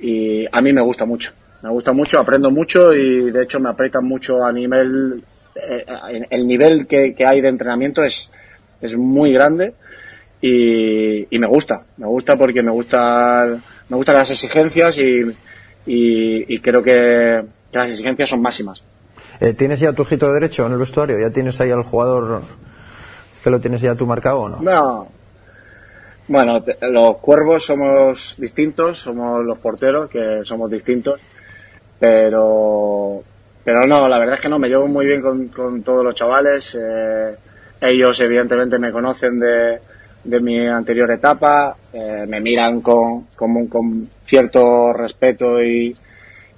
y 0.00 0.44
a 0.50 0.60
mí 0.60 0.72
me 0.72 0.82
gusta 0.82 1.04
mucho. 1.04 1.32
Me 1.62 1.70
gusta 1.70 1.92
mucho, 1.92 2.18
aprendo 2.18 2.50
mucho 2.50 2.92
y 2.92 3.30
de 3.30 3.42
hecho 3.42 3.60
me 3.60 3.70
aprietan 3.70 4.04
mucho 4.04 4.44
a 4.44 4.52
nivel, 4.52 5.22
eh, 5.54 5.84
el 6.28 6.46
nivel 6.46 6.86
que, 6.86 7.14
que 7.14 7.24
hay 7.24 7.40
de 7.40 7.48
entrenamiento 7.48 8.02
es, 8.02 8.28
es 8.80 8.96
muy 8.96 9.32
grande 9.32 9.74
y, 10.42 11.34
y 11.34 11.38
me 11.38 11.46
gusta, 11.46 11.84
me 11.96 12.06
gusta 12.06 12.36
porque 12.36 12.62
me 12.62 12.70
gusta, 12.72 13.46
me 13.88 13.96
gustan 13.96 14.16
las 14.16 14.30
exigencias 14.30 14.98
y, 14.98 15.20
y, 15.86 16.54
y 16.54 16.60
creo 16.60 16.82
que, 16.82 17.44
que 17.70 17.78
las 17.78 17.90
exigencias 17.90 18.28
son 18.28 18.42
máximas. 18.42 18.82
Eh, 19.40 19.54
¿Tienes 19.54 19.80
ya 19.80 19.92
tu 19.92 20.02
ojito 20.02 20.30
derecho 20.32 20.66
en 20.66 20.72
el 20.72 20.78
vestuario? 20.78 21.18
¿Ya 21.18 21.30
tienes 21.30 21.58
ahí 21.60 21.70
al 21.70 21.84
jugador 21.84 22.42
que 23.42 23.50
lo 23.50 23.60
tienes 23.60 23.80
ya 23.80 23.94
tú 23.94 24.04
marcado 24.06 24.40
o 24.42 24.48
no? 24.48 24.60
No. 24.60 25.08
Bueno, 26.28 26.62
te- 26.62 26.76
los 26.90 27.16
cuervos 27.18 27.64
somos 27.64 28.36
distintos, 28.38 28.98
somos 28.98 29.44
los 29.44 29.58
porteros 29.58 30.08
que 30.10 30.40
somos 30.44 30.70
distintos, 30.70 31.20
pero 31.98 33.22
pero 33.64 33.86
no, 33.86 34.08
la 34.08 34.18
verdad 34.18 34.34
es 34.34 34.40
que 34.40 34.48
no, 34.48 34.58
me 34.58 34.68
llevo 34.68 34.88
muy 34.88 35.06
bien 35.06 35.22
con, 35.22 35.48
con 35.48 35.82
todos 35.82 36.04
los 36.04 36.14
chavales. 36.16 36.76
eh, 36.80 37.36
ellos 37.80 38.20
evidentemente 38.20 38.78
me 38.78 38.90
conocen 38.92 39.38
de, 39.40 39.80
de 40.24 40.40
mi 40.40 40.66
anterior 40.66 41.10
etapa, 41.10 41.76
eh, 41.92 42.24
me 42.28 42.40
miran 42.40 42.80
con, 42.80 43.26
con, 43.34 44.08
cierto 44.24 44.92
respeto 44.92 45.62
y, 45.62 45.94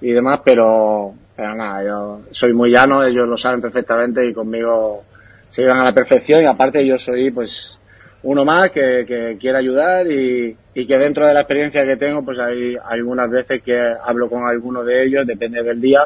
y 0.01 0.13
demás, 0.13 0.41
pero, 0.45 1.15
pero 1.35 1.55
nada, 1.55 1.85
yo 1.85 2.21
soy 2.31 2.53
muy 2.53 2.71
llano, 2.71 3.03
ellos 3.03 3.27
lo 3.27 3.37
saben 3.37 3.61
perfectamente 3.61 4.27
y 4.27 4.35
conmigo 4.35 5.03
se 5.51 5.63
llevan 5.63 5.81
a 5.81 5.85
la 5.85 5.93
perfección 5.93 6.43
y 6.43 6.47
aparte 6.47 6.87
yo 6.87 6.99
soy 6.99 7.31
pues 7.31 7.79
uno 8.25 8.45
más 8.45 8.71
que, 8.71 9.05
que 9.07 9.37
quiere 9.39 9.59
ayudar 9.59 10.07
y, 10.11 10.57
y 10.75 10.87
que 10.87 10.99
dentro 10.99 11.27
de 11.27 11.35
la 11.35 11.41
experiencia 11.41 11.85
que 11.85 11.97
tengo 11.97 12.25
pues 12.25 12.39
hay 12.39 12.77
algunas 12.85 13.31
veces 13.31 13.63
que 13.63 13.79
hablo 14.03 14.29
con 14.29 14.47
alguno 14.47 14.83
de 14.83 15.05
ellos, 15.07 15.27
depende 15.27 15.63
del 15.63 15.81
día, 15.81 16.01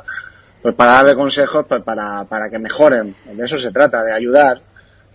pues 0.61 0.75
para 0.75 0.93
darle 0.93 1.15
consejos 1.15 1.67
pues 1.69 1.83
para, 1.83 2.25
para 2.25 2.51
que 2.51 2.59
mejoren. 2.59 3.15
De 3.33 3.45
eso 3.45 3.59
se 3.59 3.71
trata, 3.71 4.03
de 4.03 4.13
ayudar, 4.13 4.59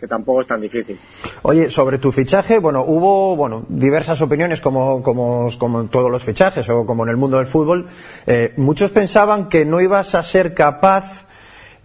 que 0.03 0.07
tampoco 0.09 0.41
es 0.41 0.47
tan 0.47 0.59
difícil. 0.59 0.99
Oye, 1.43 1.69
sobre 1.69 1.97
tu 1.97 2.11
fichaje, 2.11 2.59
bueno, 2.59 2.83
hubo 2.85 3.37
bueno 3.37 3.63
diversas 3.69 4.21
opiniones 4.21 4.59
como, 4.59 5.01
como, 5.01 5.47
como 5.57 5.79
en 5.79 5.87
todos 5.87 6.11
los 6.11 6.21
fichajes 6.21 6.67
o 6.67 6.85
como 6.85 7.05
en 7.05 7.09
el 7.09 7.15
mundo 7.15 7.37
del 7.37 7.47
fútbol. 7.47 7.87
Eh, 8.27 8.51
muchos 8.57 8.91
pensaban 8.91 9.47
que 9.47 9.63
no 9.63 9.79
ibas 9.79 10.13
a 10.13 10.21
ser 10.21 10.53
capaz 10.53 11.25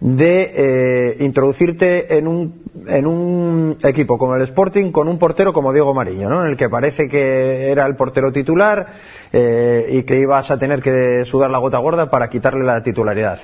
de 0.01 0.51
eh, 0.53 1.23
introducirte 1.23 2.17
en 2.17 2.27
un, 2.27 2.63
en 2.87 3.07
un 3.07 3.77
equipo 3.83 4.17
como 4.17 4.35
el 4.35 4.41
Sporting 4.41 4.91
con 4.91 5.07
un 5.07 5.17
portero 5.17 5.53
como 5.53 5.71
Diego 5.71 5.93
Mariño, 5.93 6.27
¿no? 6.27 6.43
En 6.43 6.51
el 6.51 6.57
que 6.57 6.67
parece 6.67 7.07
que 7.07 7.71
era 7.71 7.85
el 7.85 7.95
portero 7.95 8.33
titular 8.33 8.87
eh, 9.31 9.87
y 9.91 10.03
que 10.03 10.19
ibas 10.19 10.51
a 10.51 10.59
tener 10.59 10.81
que 10.81 11.23
sudar 11.23 11.51
la 11.51 11.59
gota 11.59 11.77
gorda 11.77 12.09
para 12.09 12.29
quitarle 12.29 12.65
la 12.65 12.83
titularidad. 12.83 13.39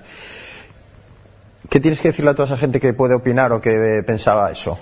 ¿Qué 1.70 1.80
tienes 1.80 2.00
que 2.02 2.10
decirle 2.10 2.32
a 2.32 2.36
toda 2.36 2.48
esa 2.48 2.58
gente 2.58 2.80
que 2.80 2.94
puede 2.94 3.16
opinar 3.16 3.52
o 3.52 3.62
que 3.62 4.04
pensaba 4.06 4.52
eso? 4.52 4.78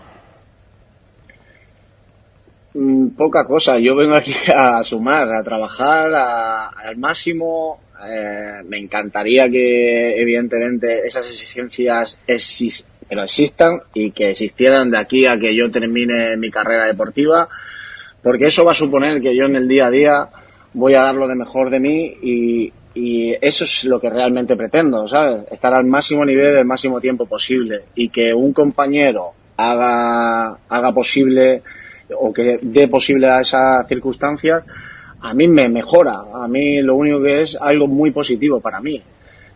Mm, 2.74 3.10
Poca 3.10 3.46
cosa, 3.46 3.78
yo 3.80 3.96
vengo 3.96 4.15
aquí 4.15 4.34
a 4.56 4.84
sumar, 4.84 5.30
a 5.32 5.43
trabajar 5.43 6.13
a- 6.13 6.67
al 6.69 6.98
máximo. 6.98 7.80
Eh, 8.06 8.63
me 8.67 8.78
encantaría 8.80 9.48
que, 9.50 10.19
evidentemente, 10.22 11.06
esas 11.06 11.26
exigencias 11.28 12.19
exis- 12.28 12.86
pero 13.08 13.24
existan 13.24 13.80
y 13.93 14.12
que 14.12 14.32
existieran 14.32 14.91
de 14.91 14.98
aquí 15.00 15.26
a 15.26 15.38
que 15.39 15.56
yo 15.56 15.69
termine 15.72 16.36
mi 16.38 16.50
carrera 16.52 16.86
deportiva, 16.86 17.48
porque 18.22 18.46
eso 18.48 18.65
va 18.65 18.72
a 18.72 18.76
suponer 18.76 19.22
que 19.22 19.36
yo 19.36 19.46
en 19.46 19.56
el 19.56 19.67
día 19.69 19.86
a 19.88 19.91
día 19.91 20.28
voy 20.74 20.96
a 20.96 21.02
dar 21.04 21.15
lo 21.15 21.28
de 21.28 21.36
mejor 21.36 21.69
de 21.69 21.80
mí 21.80 22.17
y, 22.24 22.74
y 22.95 23.34
eso 23.41 23.63
es 23.63 23.86
lo 23.86 23.99
que 23.99 24.10
realmente 24.10 24.56
pretendo, 24.56 25.08
¿sabes? 25.08 25.45
Estar 25.51 25.73
al 25.73 25.86
máximo 25.86 26.23
nivel 26.23 26.58
el 26.58 26.65
máximo 26.65 27.01
tiempo 27.01 27.25
posible 27.25 27.86
y 27.95 28.10
que 28.10 28.34
un 28.34 28.53
compañero 28.53 29.32
haga, 29.58 30.58
haga 30.69 30.91
posible 30.91 31.63
o 32.19 32.32
que 32.32 32.60
dé 32.62 32.88
posible 32.88 33.27
a 33.27 33.39
esas 33.39 33.88
circunstancias, 33.88 34.63
a 35.21 35.34
mí 35.34 35.47
me 35.47 35.67
mejora. 35.69 36.21
A 36.34 36.47
mí 36.47 36.82
lo 36.82 36.95
único 36.95 37.21
que 37.21 37.41
es 37.41 37.58
algo 37.60 37.88
muy 37.88 38.12
positivo 38.12 38.60
para 38.60 38.79
mí. 38.79 39.01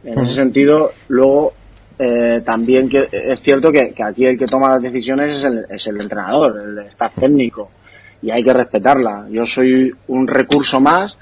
En 0.03 0.19
ese 0.19 0.33
sentido, 0.33 0.91
luego 1.09 1.53
eh, 1.99 2.41
también 2.43 2.87
que 2.89 3.07
es 3.11 3.41
cierto 3.41 3.71
que, 3.71 3.91
que 3.91 4.03
aquí 4.03 4.25
el 4.25 4.37
que 4.37 4.45
toma 4.45 4.69
las 4.69 4.81
decisiones 4.81 5.37
es 5.37 5.43
el, 5.43 5.65
es 5.69 5.85
el 5.87 5.99
entrenador, 5.99 6.61
el 6.63 6.79
staff 6.87 7.15
técnico, 7.19 7.69
y 8.21 8.31
hay 8.31 8.43
que 8.43 8.53
respetarla. 8.53 9.27
Yo 9.29 9.45
soy 9.45 9.93
un 10.07 10.27
recurso 10.27 10.79
más 10.79 11.17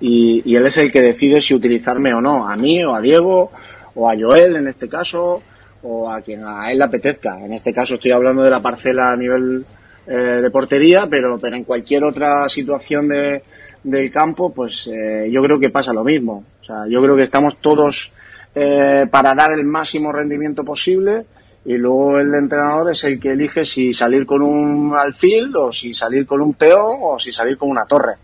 y, 0.00 0.42
y 0.44 0.56
él 0.56 0.66
es 0.66 0.76
el 0.76 0.92
que 0.92 1.02
decide 1.02 1.40
si 1.40 1.54
utilizarme 1.54 2.14
o 2.14 2.20
no, 2.20 2.48
a 2.48 2.56
mí 2.56 2.84
o 2.84 2.94
a 2.94 3.00
Diego 3.00 3.50
o 3.94 4.10
a 4.10 4.14
Joel 4.18 4.56
en 4.56 4.68
este 4.68 4.88
caso 4.88 5.42
o 5.82 6.10
a 6.10 6.20
quien 6.20 6.44
a 6.44 6.70
él 6.70 6.78
le 6.78 6.84
apetezca. 6.84 7.38
En 7.44 7.52
este 7.52 7.72
caso 7.72 7.94
estoy 7.94 8.12
hablando 8.12 8.42
de 8.42 8.50
la 8.50 8.60
parcela 8.60 9.12
a 9.12 9.16
nivel 9.16 9.64
eh, 10.06 10.40
de 10.42 10.50
portería, 10.50 11.06
pero, 11.08 11.38
pero 11.38 11.56
en 11.56 11.64
cualquier 11.64 12.04
otra 12.04 12.48
situación 12.48 13.08
de, 13.08 13.42
del 13.82 14.10
campo, 14.10 14.52
pues 14.52 14.88
eh, 14.88 15.28
yo 15.30 15.42
creo 15.42 15.58
que 15.58 15.70
pasa 15.70 15.92
lo 15.92 16.04
mismo. 16.04 16.44
O 16.60 16.64
sea, 16.64 16.86
yo 16.88 17.00
creo 17.02 17.16
que 17.16 17.22
estamos 17.22 17.58
todos 17.58 18.12
eh, 18.54 19.06
para 19.10 19.34
dar 19.34 19.52
el 19.52 19.64
máximo 19.64 20.12
rendimiento 20.12 20.64
posible 20.64 21.24
y 21.64 21.74
luego 21.74 22.18
el 22.18 22.34
entrenador 22.34 22.90
es 22.90 23.04
el 23.04 23.20
que 23.20 23.32
elige 23.32 23.64
si 23.64 23.92
salir 23.92 24.26
con 24.26 24.42
un 24.42 24.94
alfil 24.96 25.54
o 25.56 25.72
si 25.72 25.94
salir 25.94 26.26
con 26.26 26.40
un 26.40 26.54
peón 26.54 26.98
o 27.02 27.18
si 27.18 27.32
salir 27.32 27.56
con 27.56 27.70
una 27.70 27.84
torre. 27.86 28.14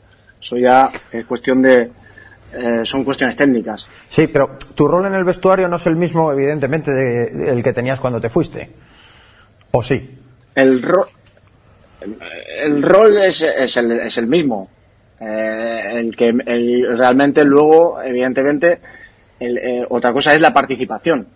Eso 0.43 0.57
ya 0.59 0.91
es 1.13 1.25
cuestión 1.25 1.63
de, 1.63 1.91
eh, 2.55 2.81
son 2.85 3.05
cuestiones 3.05 3.37
técnicas. 3.37 3.87
Sí, 4.09 4.27
pero 4.27 4.59
tu 4.75 4.89
rol 4.89 5.07
en 5.07 5.15
el 5.15 5.25
vestuario 5.25 5.69
no 5.69 5.77
es 5.77 5.87
el 5.87 5.95
mismo, 5.97 6.33
evidentemente, 6.33 6.91
de- 6.93 7.53
el 7.53 7.63
que 7.63 7.73
tenías 7.73 8.01
cuando 8.01 8.21
te 8.21 8.29
fuiste. 8.29 8.69
¿O 9.71 9.83
sí? 9.83 10.19
El, 10.55 10.83
ro- 10.83 11.09
el 12.63 12.83
rol 12.83 13.17
es, 13.25 13.43
es, 13.43 13.77
el, 13.77 13.93
es 13.93 14.19
el 14.19 14.27
mismo. 14.27 14.69
Eh, 15.21 15.81
el 16.01 16.17
que 16.17 16.29
el- 16.31 16.99
realmente 16.99 17.45
luego, 17.45 18.03
evidentemente, 18.03 18.81
el, 19.39 19.59
eh, 19.59 19.87
otra 19.89 20.13
cosa 20.13 20.33
es 20.35 20.41
la 20.41 20.53
participación. 20.53 21.27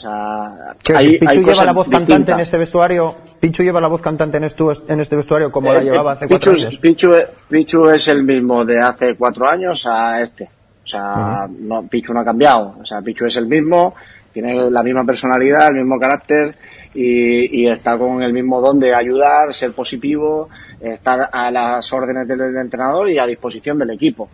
O 0.00 0.02
sea, 0.02 0.74
¿Qué, 0.82 0.96
hay, 0.96 1.18
¿Pichu 1.18 1.28
hay 1.28 1.36
lleva 1.36 1.48
cosas 1.50 1.66
la 1.66 1.72
voz 1.72 1.88
cantante 1.90 2.32
en 2.32 2.40
este 2.40 2.56
vestuario? 2.56 3.14
¿Pichu 3.38 3.62
lleva 3.62 3.82
la 3.82 3.88
voz 3.88 4.00
cantante 4.00 4.38
en, 4.38 4.44
estu- 4.44 4.82
en 4.88 5.00
este 5.00 5.14
vestuario 5.14 5.52
como 5.52 5.70
la 5.74 5.80
Eh, 5.80 5.84
llevaba 5.84 6.12
eh, 6.12 6.14
hace 6.14 6.28
cuatro 6.28 6.52
años? 6.52 6.78
Pichu, 6.78 7.12
Pichu 7.50 7.88
es 7.90 8.08
el 8.08 8.24
mismo 8.24 8.64
de 8.64 8.78
hace 8.80 9.14
cuatro 9.18 9.46
años 9.46 9.86
a 9.86 10.22
este. 10.22 10.48
O 10.82 10.86
sea, 10.86 11.46
no, 11.50 11.82
Pichu 11.86 12.14
no 12.14 12.20
ha 12.20 12.24
cambiado. 12.24 12.76
O 12.80 12.86
sea, 12.86 13.02
Pichu 13.02 13.26
es 13.26 13.36
el 13.36 13.46
mismo, 13.46 13.94
tiene 14.32 14.70
la 14.70 14.82
misma 14.82 15.04
personalidad, 15.04 15.68
el 15.68 15.74
mismo 15.76 16.00
carácter 16.00 16.54
y, 16.94 17.62
y 17.64 17.68
está 17.68 17.98
con 17.98 18.22
el 18.22 18.32
mismo 18.32 18.62
don 18.62 18.80
de 18.80 18.94
ayudar, 18.94 19.52
ser 19.52 19.72
positivo, 19.72 20.48
estar 20.80 21.28
a 21.30 21.50
las 21.50 21.92
órdenes 21.92 22.26
del 22.26 22.40
entrenador 22.56 23.10
y 23.10 23.18
a 23.18 23.26
disposición 23.26 23.78
del 23.78 23.90
equipo. 23.90 24.30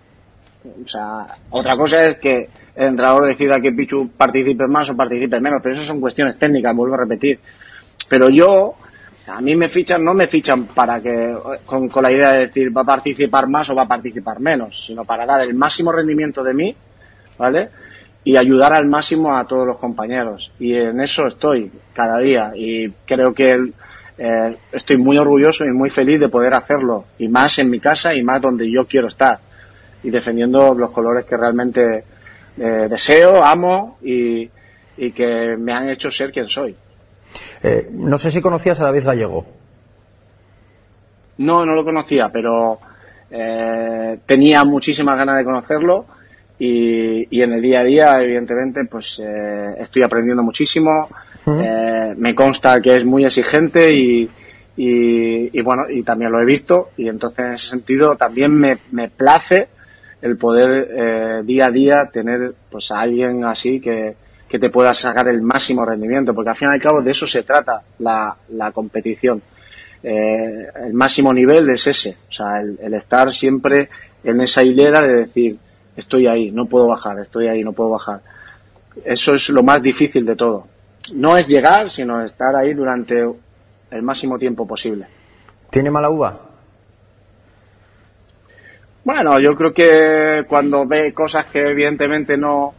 O 0.85 0.89
sea, 0.89 1.27
otra 1.51 1.77
cosa 1.77 1.99
es 2.07 2.19
que 2.19 2.49
el 2.75 2.89
entrenador 2.89 3.27
decida 3.27 3.61
que 3.61 3.73
Pichu 3.73 4.11
participe 4.17 4.67
más 4.67 4.91
o 4.91 4.97
participe 4.97 5.41
menos, 5.41 5.61
pero 5.63 5.75
eso 5.75 5.85
son 5.85 6.01
cuestiones 6.01 6.39
técnicas, 6.39 6.75
vuelvo 6.75 6.95
a 6.95 6.99
repetir. 6.99 7.39
Pero 8.09 8.29
yo, 8.29 8.75
a 9.27 9.41
mí 9.41 9.57
me 9.57 9.69
fichan, 9.69 10.05
no 10.05 10.15
me 10.15 10.27
fichan 10.27 10.65
para 10.67 11.01
que, 11.01 11.35
con, 11.65 11.91
la 12.03 12.13
idea 12.13 12.33
de 12.33 12.47
decir 12.47 12.77
va 12.77 12.83
a 12.83 12.85
participar 12.85 13.49
más 13.49 13.71
o 13.71 13.75
va 13.75 13.83
a 13.83 13.89
participar 13.89 14.41
menos, 14.41 14.85
sino 14.87 15.05
para 15.05 15.27
dar 15.27 15.41
el 15.41 15.55
máximo 15.55 15.93
rendimiento 15.93 16.43
de 16.43 16.55
mí, 16.55 16.77
¿vale? 17.39 17.69
Y 18.25 18.37
ayudar 18.37 18.75
al 18.75 18.87
máximo 18.87 19.37
a 19.37 19.45
todos 19.47 19.67
los 19.67 19.79
compañeros. 19.79 20.51
Y 20.59 20.75
en 20.75 21.01
eso 21.01 21.27
estoy 21.27 21.71
cada 21.93 22.19
día. 22.19 22.53
Y 22.57 22.91
creo 23.07 23.33
que 23.33 23.73
eh, 24.19 24.57
estoy 24.73 24.97
muy 24.97 25.17
orgulloso 25.17 25.65
y 25.65 25.71
muy 25.71 25.91
feliz 25.91 26.19
de 26.19 26.29
poder 26.29 26.55
hacerlo. 26.55 27.05
Y 27.19 27.29
más 27.29 27.59
en 27.61 27.71
mi 27.71 27.79
casa 27.79 28.15
y 28.15 28.23
más 28.23 28.43
donde 28.43 28.71
yo 28.71 28.85
quiero 28.85 29.07
estar. 29.07 29.39
Y 30.07 30.11
defendiendo 30.11 30.73
los 30.73 30.91
colores 30.93 31.25
que 31.25 31.37
realmente 31.37 32.05
eh, 32.59 32.87
deseo, 32.89 33.45
amo 33.45 33.99
y, 34.03 34.49
y 34.97 35.11
que 35.11 35.57
me 35.59 35.73
han 35.73 35.89
hecho 35.91 36.11
ser 36.11 36.31
quien 36.31 36.49
soy. 36.49 36.77
Eh, 37.63 37.89
no 37.93 38.17
sé 38.17 38.31
si 38.31 38.41
conocías 38.41 38.79
a 38.79 38.85
David 38.85 39.05
Gallego. 39.05 39.45
No, 41.39 41.67
no 41.67 41.75
lo 41.75 41.85
conocía, 41.85 42.29
pero 42.33 42.79
eh, 43.31 44.19
tenía 44.25 44.65
muchísimas 44.65 45.19
ganas 45.19 45.39
de 45.39 45.45
conocerlo 45.45 46.07
y, 46.59 47.27
y 47.37 47.43
en 47.43 47.55
el 47.55 47.61
día 47.61 47.81
a 47.81 47.85
día, 47.85 48.13
evidentemente, 48.23 48.85
pues 48.89 49.21
eh, 49.23 49.75
estoy 49.81 50.05
aprendiendo 50.05 50.43
muchísimo. 50.43 51.09
Eh, 51.49 52.15
me 52.17 52.33
consta 52.35 52.81
que 52.81 52.97
es 52.97 53.05
muy 53.05 53.25
exigente 53.25 53.93
y, 53.93 54.23
y, 54.77 55.59
y 55.59 55.63
bueno, 55.63 55.83
y 55.91 56.03
también 56.05 56.31
lo 56.31 56.41
he 56.41 56.45
visto 56.45 56.91
y 56.97 57.09
entonces 57.09 57.45
en 57.45 57.53
ese 57.55 57.69
sentido 57.69 58.17
también 58.17 58.53
me, 58.53 58.79
me 58.93 59.09
place 59.09 59.69
el 60.23 60.37
poder 60.37 60.89
eh, 60.91 61.43
día 61.45 61.67
a 61.67 61.71
día 61.71 62.11
tener 62.13 62.55
pues 62.71 62.91
a 62.91 63.01
alguien 63.01 63.45
así 63.45 63.81
que, 63.81 64.17
que 64.49 64.59
te 64.59 64.71
pueda 64.71 64.95
sacar 64.95 65.29
el 65.29 65.43
máximo 65.43 65.85
rendimiento, 65.85 66.35
porque 66.35 66.51
al 66.51 66.57
fin 66.57 66.69
y 66.71 66.75
al 66.75 66.83
cabo 66.83 67.03
de 67.03 67.11
eso 67.11 67.27
se 67.27 67.43
trata 67.43 67.83
la, 67.99 68.37
la 68.51 68.73
competición. 68.73 69.43
Eh, 70.03 70.67
el 70.87 70.95
máximo 70.95 71.33
nivel 71.33 71.69
es 71.71 71.87
ese, 71.87 72.17
o 72.29 72.33
sea, 72.33 72.61
el, 72.61 72.79
el 72.81 72.95
estar 72.95 73.33
siempre 73.33 73.89
en 74.23 74.41
esa 74.41 74.63
hilera 74.63 75.01
de 75.01 75.15
decir, 75.15 75.59
estoy 75.97 76.27
ahí, 76.27 76.51
no 76.51 76.67
puedo 76.67 76.87
bajar, 76.87 77.19
estoy 77.19 77.49
ahí, 77.49 77.65
no 77.65 77.73
puedo 77.73 77.91
bajar. 77.91 78.21
Eso 79.05 79.35
es 79.35 79.49
lo 79.51 79.63
más 79.63 79.83
difícil 79.83 80.25
de 80.25 80.37
todo. 80.37 80.67
No 81.13 81.37
es 81.37 81.47
llegar, 81.49 81.91
sino 81.91 82.23
estar 82.23 82.55
ahí 82.57 82.75
durante 82.75 83.23
el 83.91 84.03
máximo 84.03 84.39
tiempo 84.39 84.67
posible. 84.67 85.07
¿Tiene 85.71 85.91
mala 85.91 86.11
uva? 86.11 86.46
Bueno, 89.07 89.39
yo 89.39 89.55
creo 89.55 89.73
que 89.73 90.45
cuando 90.49 90.85
ve 90.85 91.15
cosas 91.15 91.47
que 91.47 91.61
evidentemente 91.61 92.37
no, 92.37 92.75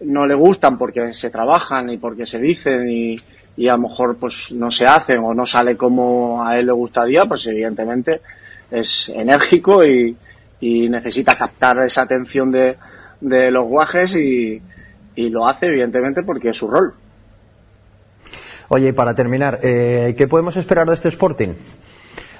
no 0.00 0.26
le 0.26 0.34
gustan 0.34 0.76
porque 0.76 1.12
se 1.12 1.30
trabajan 1.30 1.88
y 1.90 1.98
porque 1.98 2.26
se 2.26 2.40
dicen 2.40 2.88
y, 2.88 3.14
y 3.56 3.68
a 3.68 3.74
lo 3.74 3.82
mejor 3.82 4.16
pues 4.18 4.50
no 4.50 4.72
se 4.72 4.86
hacen 4.86 5.20
o 5.22 5.32
no 5.34 5.46
sale 5.46 5.76
como 5.76 6.44
a 6.44 6.58
él 6.58 6.66
le 6.66 6.72
gustaría, 6.72 7.26
pues 7.28 7.46
evidentemente 7.46 8.20
es 8.72 9.08
enérgico 9.10 9.84
y, 9.84 10.16
y 10.58 10.88
necesita 10.88 11.36
captar 11.36 11.78
esa 11.84 12.02
atención 12.02 12.50
de, 12.50 12.76
de 13.20 13.52
los 13.52 13.68
guajes 13.68 14.16
y, 14.16 14.60
y 15.14 15.28
lo 15.30 15.46
hace 15.46 15.66
evidentemente 15.66 16.24
porque 16.24 16.48
es 16.48 16.56
su 16.56 16.68
rol. 16.68 16.92
Oye, 18.70 18.88
y 18.88 18.92
para 18.92 19.14
terminar, 19.14 19.60
eh, 19.62 20.14
¿qué 20.18 20.26
podemos 20.26 20.56
esperar 20.56 20.88
de 20.88 20.94
este 20.94 21.08
Sporting? 21.08 21.54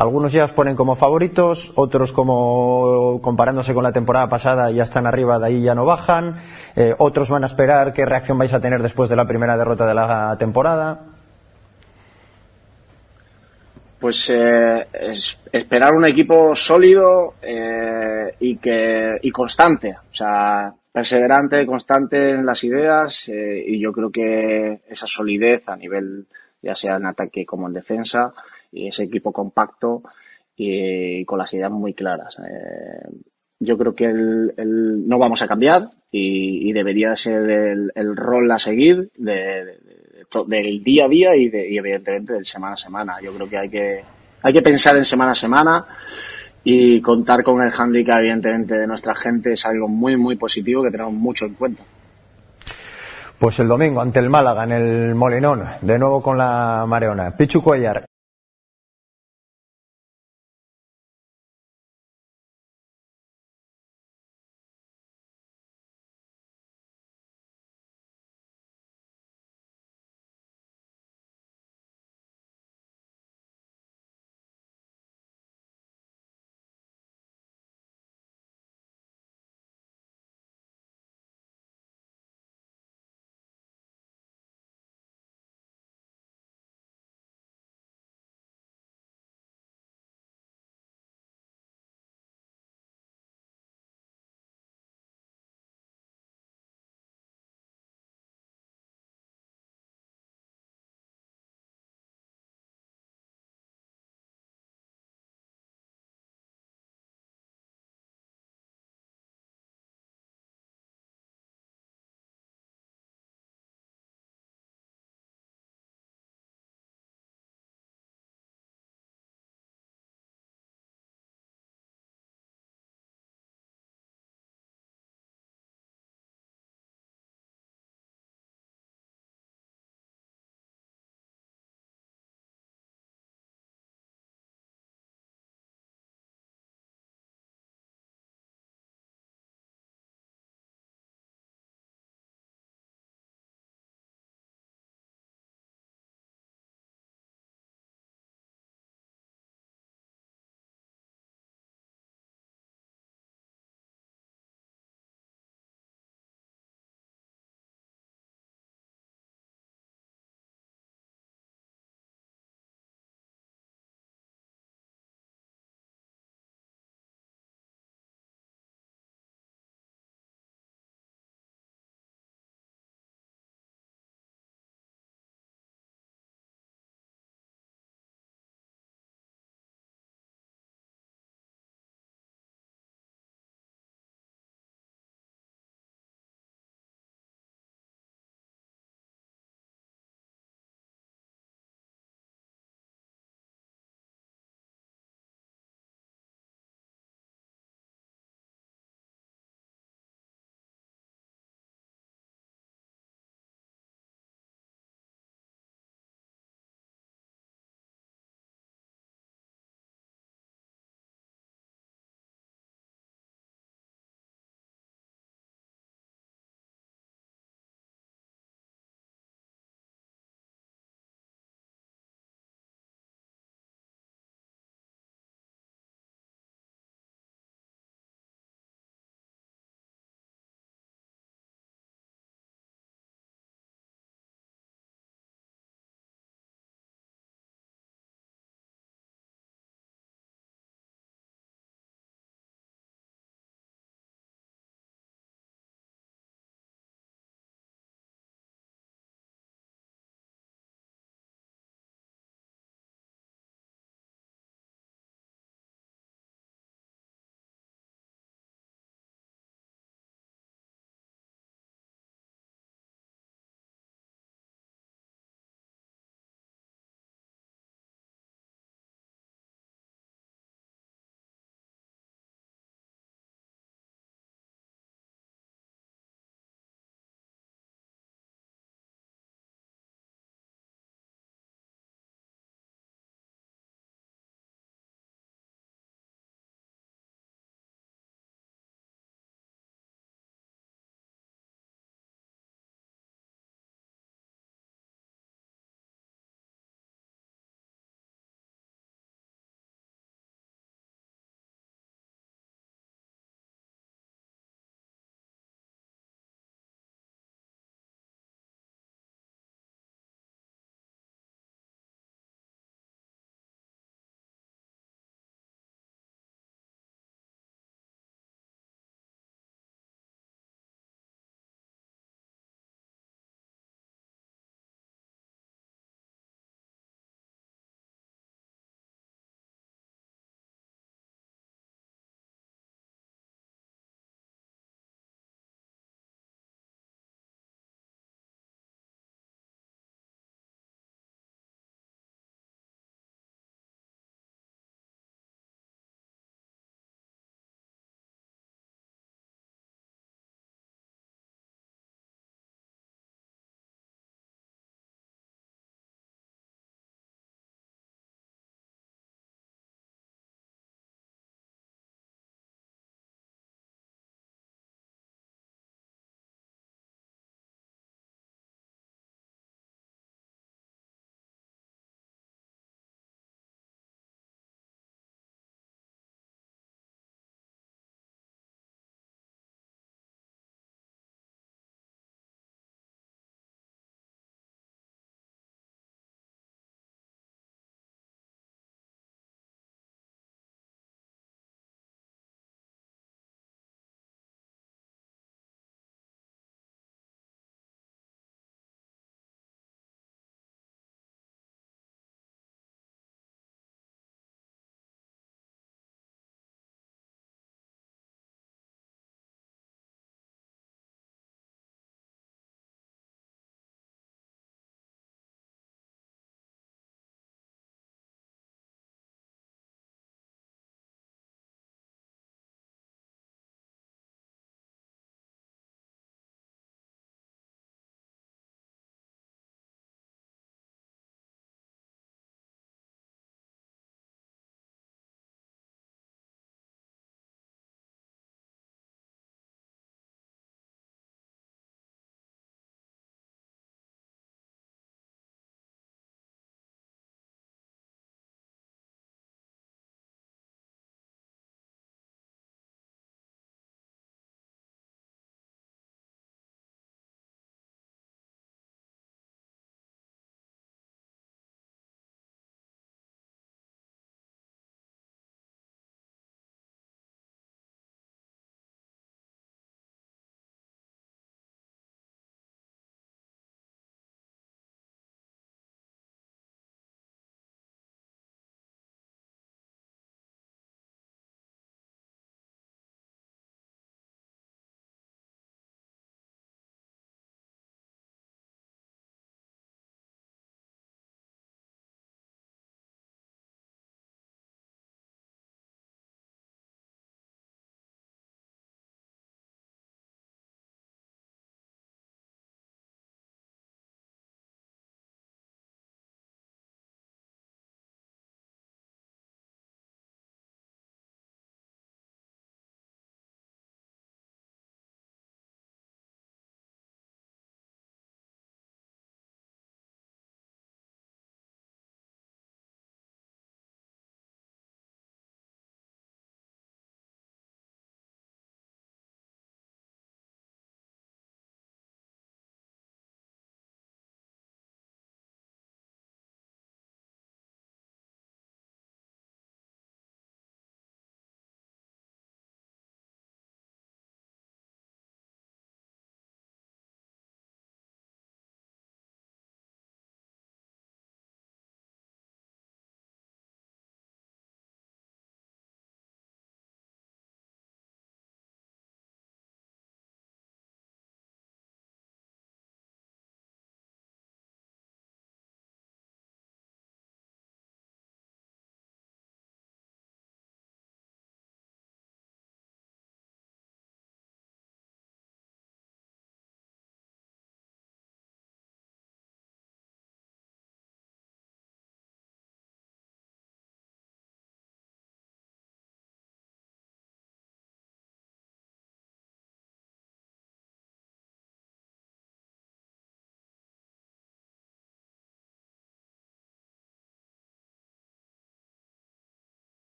Algunos 0.00 0.32
ya 0.32 0.46
os 0.46 0.52
ponen 0.52 0.76
como 0.76 0.96
favoritos, 0.96 1.72
otros 1.74 2.10
como 2.10 3.20
comparándose 3.20 3.74
con 3.74 3.82
la 3.82 3.92
temporada 3.92 4.30
pasada 4.30 4.70
ya 4.70 4.84
están 4.84 5.06
arriba, 5.06 5.38
de 5.38 5.46
ahí 5.46 5.60
ya 5.60 5.74
no 5.74 5.84
bajan, 5.84 6.40
eh, 6.74 6.94
otros 6.96 7.28
van 7.28 7.42
a 7.42 7.46
esperar 7.46 7.92
qué 7.92 8.06
reacción 8.06 8.38
vais 8.38 8.54
a 8.54 8.62
tener 8.62 8.80
después 8.80 9.10
de 9.10 9.16
la 9.16 9.26
primera 9.26 9.58
derrota 9.58 9.86
de 9.86 9.92
la 9.92 10.34
temporada. 10.38 11.00
Pues 13.98 14.30
eh, 14.30 14.86
es 14.90 15.38
esperar 15.52 15.92
un 15.92 16.06
equipo 16.06 16.56
sólido 16.56 17.34
eh, 17.42 18.36
y 18.40 18.56
que 18.56 19.18
y 19.20 19.30
constante, 19.30 19.98
o 20.10 20.14
sea, 20.14 20.72
perseverante, 20.90 21.66
constante 21.66 22.30
en 22.30 22.46
las 22.46 22.64
ideas 22.64 23.28
eh, 23.28 23.62
y 23.66 23.78
yo 23.78 23.92
creo 23.92 24.10
que 24.10 24.80
esa 24.88 25.06
solidez 25.06 25.68
a 25.68 25.76
nivel 25.76 26.24
ya 26.62 26.74
sea 26.74 26.96
en 26.96 27.04
ataque 27.04 27.44
como 27.44 27.66
en 27.66 27.74
defensa 27.74 28.32
y 28.72 28.88
ese 28.88 29.04
equipo 29.04 29.32
compacto 29.32 30.02
y, 30.56 31.24
con 31.24 31.38
las 31.38 31.52
ideas 31.52 31.70
muy 31.70 31.94
claras. 31.94 32.36
Eh, 32.38 33.08
yo 33.60 33.76
creo 33.76 33.94
que 33.94 34.06
el, 34.06 35.06
no 35.06 35.18
vamos 35.18 35.42
a 35.42 35.48
cambiar 35.48 35.90
y, 36.10 36.72
debería 36.72 37.14
ser 37.14 37.48
el, 37.94 38.16
rol 38.16 38.50
a 38.50 38.58
seguir 38.58 39.10
de, 39.16 39.32
de, 39.32 39.64
de, 40.46 40.62
del 40.62 40.82
día 40.82 41.04
a 41.04 41.08
día 41.08 41.36
y, 41.36 41.44
y, 41.44 41.78
evidentemente 41.78 42.32
del 42.32 42.46
semana 42.46 42.74
a 42.74 42.78
semana. 42.78 43.16
Yo 43.22 43.32
creo 43.34 43.48
que 43.48 43.58
hay 43.58 43.68
que 43.68 44.02
hay 44.42 44.52
que 44.52 44.62
pensar 44.62 44.96
en 44.96 45.04
semana 45.04 45.32
a 45.32 45.34
semana 45.34 45.86
y 46.64 47.00
contar 47.00 47.42
con 47.42 47.62
el 47.62 47.72
handicap 47.72 48.18
evidentemente 48.18 48.76
de 48.76 48.86
nuestra 48.86 49.14
gente 49.14 49.52
es 49.52 49.64
algo 49.66 49.88
muy 49.88 50.16
muy 50.16 50.36
positivo 50.36 50.82
que 50.82 50.90
tenemos 50.90 51.12
mucho 51.12 51.46
en 51.46 51.54
cuenta. 51.54 51.82
Pues 53.38 53.58
el 53.58 53.68
domingo 53.68 54.02
ante 54.02 54.18
el 54.18 54.28
Málaga 54.28 54.64
en 54.64 54.72
el 54.72 55.14
Molinón, 55.14 55.64
de 55.80 55.98
nuevo 55.98 56.20
con 56.20 56.36
la 56.36 56.84
Mareona. 56.86 57.34
Pichu 57.34 57.62
Cuellar, 57.62 58.04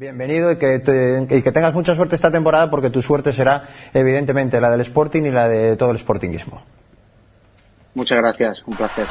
Bienvenido 0.00 0.50
y 0.50 0.56
que, 0.56 0.78
te- 0.78 1.26
y 1.28 1.42
que 1.42 1.52
tengas 1.52 1.74
mucha 1.74 1.94
suerte 1.94 2.14
esta 2.14 2.30
temporada 2.30 2.70
porque 2.70 2.88
tu 2.88 3.02
suerte 3.02 3.34
será 3.34 3.64
evidentemente 3.92 4.58
la 4.58 4.70
del 4.70 4.80
Sporting 4.80 5.24
y 5.24 5.30
la 5.30 5.46
de 5.46 5.76
todo 5.76 5.90
el 5.90 5.98
Sportingismo. 5.98 6.62
Muchas 7.92 8.16
gracias, 8.16 8.62
un 8.66 8.76
placer. 8.76 9.04